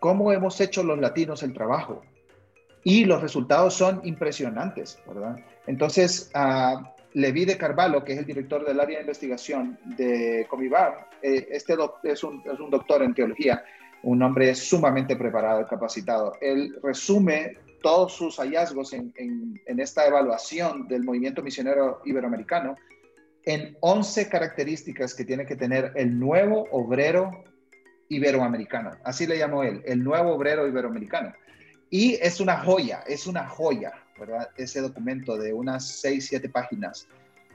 cómo 0.00 0.32
hemos 0.32 0.60
hecho 0.60 0.82
los 0.82 0.98
latinos 0.98 1.42
el 1.42 1.52
trabajo. 1.52 2.02
Y 2.84 3.04
los 3.04 3.22
resultados 3.22 3.74
son 3.74 4.00
impresionantes, 4.02 4.98
¿verdad? 5.06 5.36
Entonces, 5.68 6.30
a 6.34 6.92
Levi 7.12 7.44
de 7.44 7.56
Carvalho, 7.56 8.02
que 8.02 8.14
es 8.14 8.18
el 8.18 8.26
director 8.26 8.66
del 8.66 8.80
área 8.80 8.98
de 8.98 9.02
investigación 9.02 9.78
de 9.96 10.46
Comibar, 10.48 11.08
eh, 11.22 11.46
este 11.50 11.76
es 12.02 12.24
un, 12.24 12.42
es 12.44 12.58
un 12.58 12.70
doctor 12.70 13.02
en 13.02 13.14
teología, 13.14 13.62
un 14.02 14.22
hombre 14.22 14.54
sumamente 14.54 15.16
preparado 15.16 15.60
y 15.60 15.64
capacitado. 15.64 16.34
Él 16.40 16.76
resume 16.82 17.58
todos 17.82 18.14
sus 18.14 18.36
hallazgos 18.38 18.92
en, 18.92 19.12
esta 19.66 20.06
evaluación 20.06 20.88
del 20.88 21.02
movimiento 21.02 21.42
misionero 21.42 22.00
iberoamericano 22.04 22.76
en 23.44 23.76
11 23.80 24.28
características 24.28 25.14
que 25.14 25.24
tiene 25.24 25.44
que 25.44 25.56
tener 25.56 25.92
el 25.96 26.18
nuevo 26.18 26.68
obrero 26.70 27.44
iberoamericano. 28.08 28.92
Así 29.04 29.26
le 29.26 29.38
llamó 29.38 29.64
él, 29.64 29.82
el 29.84 30.02
nuevo 30.02 30.34
obrero 30.34 30.66
iberoamericano. 30.66 31.32
Y 31.90 32.14
es 32.22 32.40
una 32.40 32.58
joya, 32.58 33.02
es 33.06 33.26
una 33.26 33.48
joya, 33.48 33.92
¿verdad? 34.18 34.48
Ese 34.56 34.80
documento 34.80 35.36
de 35.36 35.52
unas 35.52 35.86
6, 36.00 36.26
7 36.28 36.48
páginas. 36.48 37.08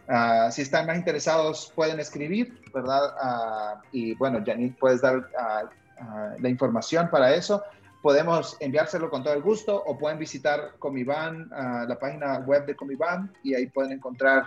Ah, 0.09 0.49
si 0.51 0.61
están 0.61 0.87
más 0.87 0.97
interesados, 0.97 1.71
pueden 1.75 1.99
escribir, 1.99 2.61
¿verdad? 2.73 3.13
Ah, 3.21 3.81
y 3.91 4.13
bueno, 4.15 4.43
Janine, 4.45 4.75
puedes 4.79 5.01
dar 5.01 5.17
uh, 5.17 5.67
Ah, 5.99 6.35
la 6.39 6.49
información 6.49 7.09
para 7.09 7.33
eso, 7.33 7.63
podemos 8.01 8.57
enviárselo 8.59 9.09
con 9.09 9.23
todo 9.23 9.33
el 9.33 9.41
gusto 9.41 9.83
o 9.85 9.97
pueden 9.97 10.19
visitar 10.19 10.73
Comiban, 10.79 11.49
ah, 11.51 11.85
la 11.87 11.97
página 11.97 12.39
web 12.39 12.65
de 12.65 12.75
Comiban 12.75 13.33
y 13.43 13.55
ahí 13.55 13.67
pueden 13.67 13.93
encontrar 13.93 14.45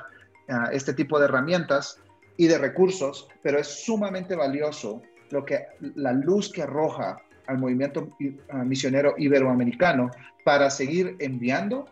ah, 0.48 0.68
este 0.72 0.94
tipo 0.94 1.18
de 1.18 1.26
herramientas 1.26 1.98
y 2.36 2.46
de 2.46 2.58
recursos, 2.58 3.28
pero 3.42 3.58
es 3.58 3.84
sumamente 3.84 4.34
valioso 4.34 5.02
lo 5.30 5.44
que 5.44 5.66
la 5.94 6.12
luz 6.12 6.50
que 6.50 6.62
arroja 6.62 7.18
al 7.46 7.58
movimiento 7.58 8.16
misionero 8.64 9.14
iberoamericano 9.18 10.10
para 10.44 10.70
seguir 10.70 11.16
enviando 11.18 11.86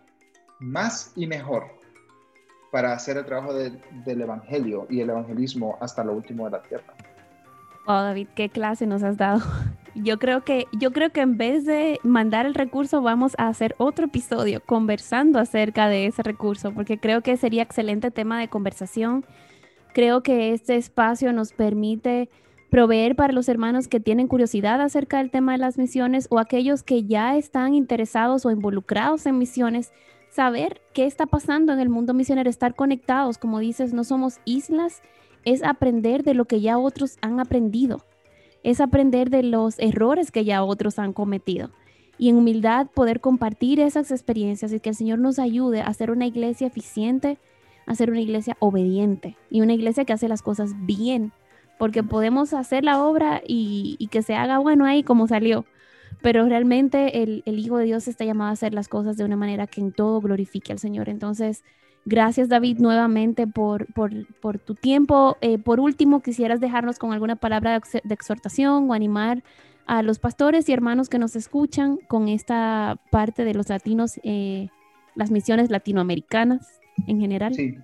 más 0.61 1.12
y 1.16 1.27
mejor 1.27 1.79
para 2.71 2.92
hacer 2.92 3.16
el 3.16 3.25
trabajo 3.25 3.55
del 3.55 4.21
evangelio 4.21 4.87
y 4.90 5.01
el 5.01 5.11
evangelismo 5.11 5.79
hasta 5.81 6.05
lo 6.05 6.12
último 6.12 6.44
de 6.44 6.51
la 6.51 6.62
tierra. 6.62 6.94
Oh, 7.90 8.03
David, 8.03 8.29
qué 8.35 8.51
clase 8.51 8.87
nos 8.87 9.03
has 9.03 9.16
dado. 9.16 9.40
Yo 9.94 10.18
creo 10.18 10.44
que 10.44 10.66
yo 10.79 10.92
creo 10.92 11.11
que 11.11 11.22
en 11.22 11.38
vez 11.38 11.64
de 11.64 11.98
mandar 12.05 12.46
el 12.46 12.55
recurso 12.55 13.03
vamos 13.03 13.33
a 13.37 13.48
hacer 13.48 13.74
otro 13.79 14.05
episodio 14.05 14.62
conversando 14.64 15.40
acerca 15.40 15.88
de 15.88 16.07
ese 16.07 16.22
recurso 16.22 16.72
porque 16.72 17.01
creo 17.01 17.22
que 17.22 17.37
sería 17.37 17.64
excelente 17.64 18.12
tema 18.12 18.38
de 18.38 18.46
conversación. 18.48 19.24
Creo 19.94 20.22
que 20.22 20.53
este 20.53 20.77
espacio 20.77 21.33
nos 21.33 21.53
permite 21.53 22.29
proveer 22.70 23.16
para 23.16 23.33
los 23.33 23.48
hermanos 23.48 23.88
que 23.88 23.98
tienen 23.98 24.29
curiosidad 24.29 24.81
acerca 24.83 25.18
del 25.18 25.33
tema 25.33 25.53
de 25.53 25.59
las 25.59 25.79
misiones 25.79 26.29
o 26.31 26.38
aquellos 26.38 26.85
que 26.85 27.05
ya 27.05 27.37
están 27.37 27.74
interesados 27.74 28.46
o 28.46 28.53
involucrados 28.53 29.27
en 29.27 29.38
misiones, 29.38 29.92
saber 30.31 30.81
qué 30.92 31.07
está 31.07 31.27
pasando 31.27 31.72
en 31.72 31.81
el 31.81 31.88
mundo 31.88 32.14
misionero, 32.14 32.51
estar 32.51 32.77
conectados, 32.77 33.38
como 33.38 33.59
dices, 33.59 33.94
no 33.94 34.05
somos 34.05 34.38
islas 34.44 35.03
es 35.44 35.62
aprender 35.62 36.22
de 36.22 36.35
lo 36.35 36.44
que 36.44 36.61
ya 36.61 36.79
otros 36.79 37.18
han 37.20 37.40
aprendido, 37.40 38.05
es 38.62 38.81
aprender 38.81 39.31
de 39.31 39.42
los 39.42 39.79
errores 39.79 40.31
que 40.31 40.44
ya 40.44 40.62
otros 40.62 40.98
han 40.98 41.12
cometido. 41.12 41.70
Y 42.18 42.29
en 42.29 42.37
humildad 42.37 42.88
poder 42.88 43.20
compartir 43.20 43.79
esas 43.79 44.11
experiencias 44.11 44.72
y 44.72 44.81
que 44.81 44.88
el 44.88 44.96
Señor 44.96 45.20
nos 45.20 45.38
ayude 45.38 45.83
a 45.83 45.94
ser 45.94 46.11
una 46.11 46.27
iglesia 46.27 46.66
eficiente, 46.66 47.38
a 47.87 47.94
ser 47.94 48.11
una 48.11 48.20
iglesia 48.20 48.57
obediente 48.59 49.37
y 49.51 49.61
una 49.61 49.72
iglesia 49.72 50.05
que 50.05 50.12
hace 50.12 50.29
las 50.29 50.42
cosas 50.42 50.72
bien, 50.85 51.33
porque 51.79 52.03
podemos 52.03 52.53
hacer 52.55 52.85
la 52.85 53.03
obra 53.03 53.40
y, 53.46 54.09
que 54.11 54.22
se 54.22 54.35
haga 54.35 54.59
bueno 54.59 54.85
ahí 54.85 55.05
como 55.05 55.29
salió, 55.29 55.64
pero 56.20 56.44
realmente 56.46 57.22
el, 57.22 57.44
el 57.46 57.59
Hijo 57.61 57.79
de 57.79 57.85
Dios 57.85 58.09
está 58.09 58.24
llamado 58.24 58.51
a 58.51 58.55
hacer 58.55 58.74
las 58.74 58.88
cosas 58.88 59.16
de 59.16 59.24
una 59.24 59.37
manera 59.37 59.68
que 59.68 59.81
en 59.81 59.92
todo 59.92 60.20
glorifique 60.20 60.72
al 60.72 60.81
Señor. 60.81 61.09
Entonces, 61.09 61.62
Gracias 62.09 62.49
David 62.49 62.79
nuevamente 62.79 63.47
por, 63.47 63.87
por, 63.92 64.59
tu 64.59 64.75
tiempo. 64.75 65.37
Eh, 65.42 65.59
por 65.59 65.79
último, 65.79 66.23
quisieras 66.23 66.59
dejarnos 66.59 66.99
con 66.99 67.12
alguna 67.12 67.37
palabra 67.37 67.79
de 67.79 68.14
exhortación 68.14 68.90
o 68.90 68.94
animar 68.94 69.42
a 69.87 70.03
los 70.03 70.18
pastores 70.18 70.66
y 70.68 70.73
hermanos 70.73 71.11
que 71.11 71.18
nos 71.18 71.37
escuchan 71.37 71.99
con 72.09 72.29
esta 72.29 72.99
parte 73.11 73.44
de 73.44 73.53
los 73.53 73.68
latinos, 73.68 74.18
eh, 74.23 74.68
las 75.16 75.31
misiones 75.31 75.71
latinoamericanas 75.71 76.81
en 77.07 77.21
general. 77.21 77.55
Sí, 77.55 77.77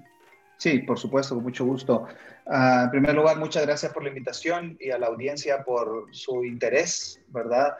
sí, 0.56 0.78
por 0.78 0.98
supuesto, 0.98 1.34
con 1.34 1.44
mucho 1.44 1.66
gusto. 1.66 2.06
Ah, 2.46 2.84
en 2.84 2.90
primer 2.92 3.14
lugar, 3.14 3.38
muchas 3.38 3.66
gracias 3.66 3.92
por 3.92 4.04
la 4.04 4.08
invitación 4.08 4.78
y 4.80 4.90
a 4.90 4.98
la 4.98 5.08
audiencia 5.08 5.62
por 5.64 6.06
su 6.12 6.44
interés, 6.44 7.20
¿verdad? 7.28 7.74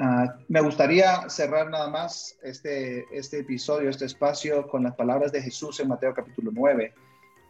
Ah, 0.00 0.32
me 0.46 0.60
gustaría 0.60 1.28
cerrar 1.28 1.70
nada 1.70 1.90
más 1.90 2.38
este, 2.44 3.04
este 3.10 3.40
episodio, 3.40 3.90
este 3.90 4.04
espacio, 4.04 4.68
con 4.68 4.84
las 4.84 4.94
palabras 4.94 5.32
de 5.32 5.42
Jesús 5.42 5.80
en 5.80 5.88
Mateo 5.88 6.14
capítulo 6.14 6.52
9. 6.54 6.94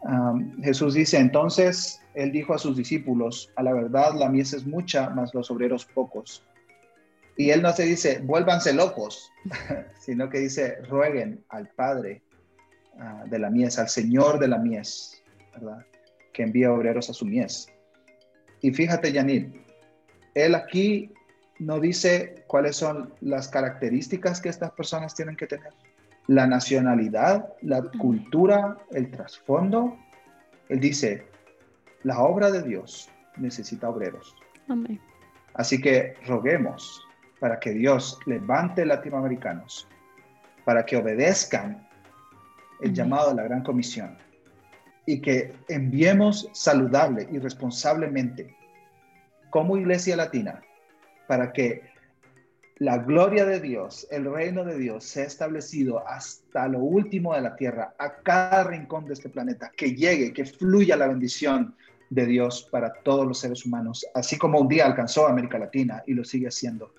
Ah, 0.04 0.32
Jesús 0.62 0.94
dice, 0.94 1.18
entonces, 1.18 2.00
él 2.14 2.32
dijo 2.32 2.54
a 2.54 2.58
sus 2.58 2.74
discípulos, 2.74 3.52
a 3.56 3.62
la 3.62 3.74
verdad 3.74 4.14
la 4.14 4.30
mies 4.30 4.54
es 4.54 4.66
mucha, 4.66 5.11
mas 5.11 5.34
los 5.34 5.50
obreros 5.50 5.84
pocos. 5.84 6.42
Y 7.37 7.50
él 7.50 7.61
no 7.61 7.70
se 7.72 7.84
dice, 7.84 8.20
vuélvanse 8.24 8.72
locos, 8.72 9.30
sino 10.00 10.30
que 10.30 10.38
dice, 10.38 10.76
rueguen 10.88 11.44
al 11.50 11.68
Padre 11.68 12.22
ah, 12.98 13.24
de 13.26 13.38
la 13.38 13.50
mies, 13.50 13.78
al 13.78 13.90
Señor 13.90 14.38
de 14.38 14.48
la 14.48 14.56
mies. 14.56 15.22
Que 16.32 16.44
envía 16.44 16.72
obreros 16.72 17.11
a 17.11 17.12
su 17.12 17.26
mies. 17.26 17.68
Y 18.62 18.70
fíjate, 18.70 19.12
Yanit, 19.12 19.54
él 20.34 20.54
aquí 20.54 21.12
no 21.59 21.81
dice 21.81 22.44
cuáles 22.47 22.77
son 22.77 23.12
las 23.21 23.49
características 23.49 24.40
que 24.40 24.49
estas 24.49 24.71
personas 24.73 25.14
tienen 25.14 25.37
que 25.37 25.47
tener. 25.47 25.73
La 26.27 26.47
nacionalidad, 26.47 27.53
la 27.62 27.83
cultura, 27.83 28.77
el 28.90 29.11
trasfondo. 29.11 29.97
Él 30.68 30.81
dice, 30.81 31.27
la 32.05 32.21
obra 32.21 32.51
de 32.51 32.62
Dios 32.62 33.11
necesita 33.37 33.88
obreros. 33.88 34.37
Así 35.55 35.81
que 35.81 36.14
roguemos 36.27 37.03
para 37.40 37.59
que 37.59 37.71
Dios 37.71 38.18
levante 38.27 38.85
latinoamericanos, 38.85 39.88
para 40.64 40.85
que 40.85 40.97
obedezcan 40.97 41.88
el 42.81 42.92
llamado 42.92 43.31
de 43.31 43.37
la 43.37 43.44
Gran 43.44 43.62
Comisión 43.62 44.16
y 45.07 45.21
que 45.21 45.55
enviemos 45.68 46.51
saludable 46.53 47.27
y 47.33 47.38
responsablemente 47.38 48.55
como 49.51 49.79
iglesia 49.79 50.16
latina 50.16 50.61
para 51.29 51.53
que 51.53 51.83
la 52.79 52.99
gloria 52.99 53.45
de 53.45 53.61
Dios, 53.61 54.07
el 54.11 54.33
reino 54.33 54.64
de 54.64 54.79
Dios 54.79 55.05
sea 55.05 55.25
establecido 55.25 56.07
hasta 56.07 56.69
lo 56.69 56.79
último 56.79 57.35
de 57.35 57.43
la 57.43 57.55
tierra, 57.55 57.95
a 57.99 58.14
cada 58.14 58.64
rincón 58.64 59.05
de 59.07 59.14
este 59.14 59.29
planeta, 59.29 59.71
que 59.77 59.95
llegue, 59.95 60.33
que 60.33 60.45
fluya 60.45 60.97
la 60.97 61.09
bendición 61.09 61.75
de 62.11 62.25
Dios 62.25 62.69
para 62.71 62.93
todos 63.03 63.27
los 63.27 63.41
seres 63.41 63.67
humanos, 63.67 64.07
así 64.14 64.38
como 64.38 64.61
un 64.61 64.69
día 64.69 64.87
alcanzó 64.87 65.27
a 65.27 65.31
América 65.31 65.59
Latina 65.59 66.03
y 66.07 66.14
lo 66.14 66.25
sigue 66.25 66.49
haciendo, 66.49 66.95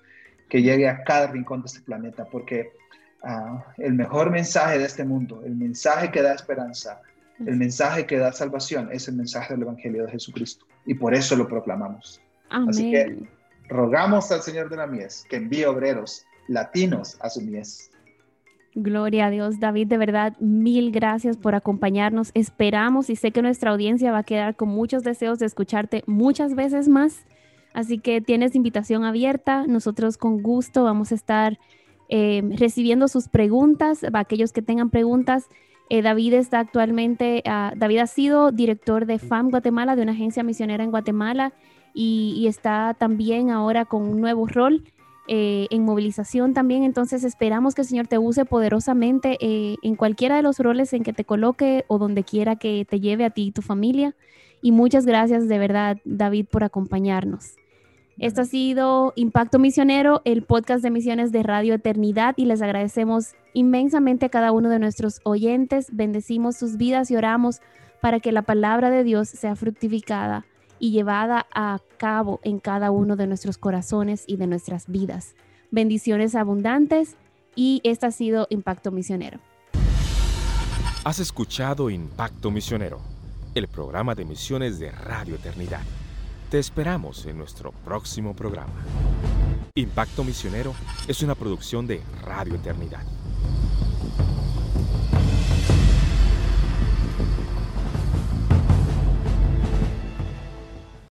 que 0.48 0.62
llegue 0.62 0.88
a 0.88 1.02
cada 1.02 1.28
rincón 1.28 1.62
de 1.62 1.66
este 1.66 1.80
planeta, 1.80 2.26
porque 2.26 2.70
ah, 3.22 3.64
el 3.78 3.94
mejor 3.94 4.30
mensaje 4.30 4.78
de 4.78 4.84
este 4.84 5.04
mundo, 5.04 5.42
el 5.44 5.56
mensaje 5.56 6.10
que 6.10 6.22
da 6.22 6.34
esperanza, 6.34 7.00
el 7.44 7.56
mensaje 7.56 8.06
que 8.06 8.18
da 8.18 8.32
salvación, 8.32 8.90
es 8.92 9.08
el 9.08 9.16
mensaje 9.16 9.54
del 9.54 9.62
Evangelio 9.62 10.04
de 10.04 10.12
Jesucristo, 10.12 10.66
y 10.84 10.94
por 10.94 11.14
eso 11.14 11.34
lo 11.36 11.48
proclamamos. 11.48 12.20
Así 12.50 12.90
que 12.90 13.39
rogamos 13.70 14.30
al 14.32 14.42
Señor 14.42 14.68
de 14.68 14.76
la 14.76 14.86
mies 14.86 15.24
que 15.30 15.36
envíe 15.36 15.64
obreros 15.64 16.26
latinos 16.48 17.16
a 17.20 17.30
su 17.30 17.40
mies. 17.40 17.90
Gloria 18.74 19.26
a 19.26 19.30
Dios, 19.30 19.58
David, 19.58 19.88
de 19.88 19.98
verdad, 19.98 20.36
mil 20.38 20.92
gracias 20.92 21.36
por 21.36 21.54
acompañarnos. 21.54 22.30
Esperamos 22.34 23.10
y 23.10 23.16
sé 23.16 23.32
que 23.32 23.42
nuestra 23.42 23.72
audiencia 23.72 24.12
va 24.12 24.18
a 24.18 24.22
quedar 24.22 24.54
con 24.54 24.68
muchos 24.68 25.02
deseos 25.02 25.38
de 25.38 25.46
escucharte 25.46 26.04
muchas 26.06 26.54
veces 26.54 26.88
más. 26.88 27.24
Así 27.72 27.98
que 27.98 28.20
tienes 28.20 28.54
invitación 28.54 29.04
abierta. 29.04 29.64
Nosotros 29.66 30.16
con 30.16 30.42
gusto 30.42 30.84
vamos 30.84 31.10
a 31.10 31.16
estar 31.16 31.58
eh, 32.08 32.42
recibiendo 32.58 33.08
sus 33.08 33.28
preguntas. 33.28 34.00
Para 34.00 34.20
aquellos 34.20 34.52
que 34.52 34.62
tengan 34.62 34.90
preguntas, 34.90 35.48
eh, 35.88 36.02
David 36.02 36.34
está 36.34 36.60
actualmente, 36.60 37.42
ah, 37.46 37.72
David 37.76 37.98
ha 37.98 38.06
sido 38.06 38.52
director 38.52 39.06
de 39.06 39.18
FAM 39.18 39.50
Guatemala, 39.50 39.96
de 39.96 40.02
una 40.02 40.12
agencia 40.12 40.44
misionera 40.44 40.84
en 40.84 40.92
Guatemala, 40.92 41.52
y, 41.94 42.46
está 42.46 42.94
también 42.98 43.50
ahora 43.50 43.84
con 43.84 44.02
un 44.02 44.20
nuevo 44.20 44.46
rol 44.46 44.84
eh, 45.28 45.66
en 45.70 45.84
movilización 45.84 46.54
también. 46.54 46.82
Entonces 46.82 47.24
esperamos 47.24 47.74
que 47.74 47.82
el 47.82 47.88
Señor 47.88 48.06
te 48.06 48.18
use 48.18 48.44
poderosamente 48.44 49.38
en 49.40 49.96
cualquiera 49.96 50.36
de 50.36 50.42
los 50.42 50.58
roles 50.58 50.92
en 50.92 51.02
que 51.02 51.12
te 51.12 51.24
coloque 51.24 51.84
o 51.88 51.98
donde 51.98 52.24
quiera 52.24 52.56
que 52.56 52.86
te 52.88 53.00
lleve 53.00 53.24
a 53.24 53.30
ti 53.30 53.46
y 53.46 53.52
tu 53.52 53.62
familia. 53.62 54.14
Y 54.62 54.72
muchas 54.72 55.06
gracias 55.06 55.48
de 55.48 55.58
verdad, 55.58 55.98
David, 56.04 56.46
por 56.50 56.64
acompañarnos. 56.64 57.54
Esto 58.20 58.42
ha 58.42 58.44
sido 58.44 59.14
Impacto 59.16 59.58
Misionero, 59.58 60.20
el 60.26 60.42
podcast 60.42 60.82
de 60.82 60.90
misiones 60.90 61.32
de 61.32 61.42
Radio 61.42 61.72
Eternidad 61.72 62.34
y 62.36 62.44
les 62.44 62.60
agradecemos 62.60 63.32
inmensamente 63.54 64.26
a 64.26 64.28
cada 64.28 64.52
uno 64.52 64.68
de 64.68 64.78
nuestros 64.78 65.20
oyentes. 65.24 65.88
Bendecimos 65.90 66.56
sus 66.58 66.76
vidas 66.76 67.10
y 67.10 67.16
oramos 67.16 67.62
para 68.02 68.20
que 68.20 68.30
la 68.30 68.42
palabra 68.42 68.90
de 68.90 69.04
Dios 69.04 69.30
sea 69.30 69.56
fructificada 69.56 70.44
y 70.80 70.90
llevada 70.90 71.46
a 71.54 71.78
cabo 71.98 72.40
en 72.42 72.58
cada 72.58 72.90
uno 72.90 73.14
de 73.14 73.28
nuestros 73.28 73.58
corazones 73.58 74.24
y 74.26 74.36
de 74.36 74.48
nuestras 74.48 74.88
vidas. 74.88 75.36
Bendiciones 75.70 76.34
abundantes 76.34 77.16
y 77.54 77.80
este 77.84 78.06
ha 78.06 78.10
sido 78.10 78.46
Impacto 78.50 78.90
Misionero. 78.90 79.38
Has 81.04 81.18
escuchado 81.18 81.90
Impacto 81.90 82.50
Misionero, 82.50 83.00
el 83.54 83.68
programa 83.68 84.14
de 84.14 84.24
misiones 84.24 84.78
de 84.78 84.90
Radio 84.90 85.36
Eternidad. 85.36 85.82
Te 86.50 86.58
esperamos 86.58 87.26
en 87.26 87.38
nuestro 87.38 87.72
próximo 87.72 88.34
programa. 88.34 88.74
Impacto 89.76 90.24
Misionero 90.24 90.74
es 91.06 91.22
una 91.22 91.34
producción 91.34 91.86
de 91.86 92.02
Radio 92.24 92.56
Eternidad. 92.56 93.04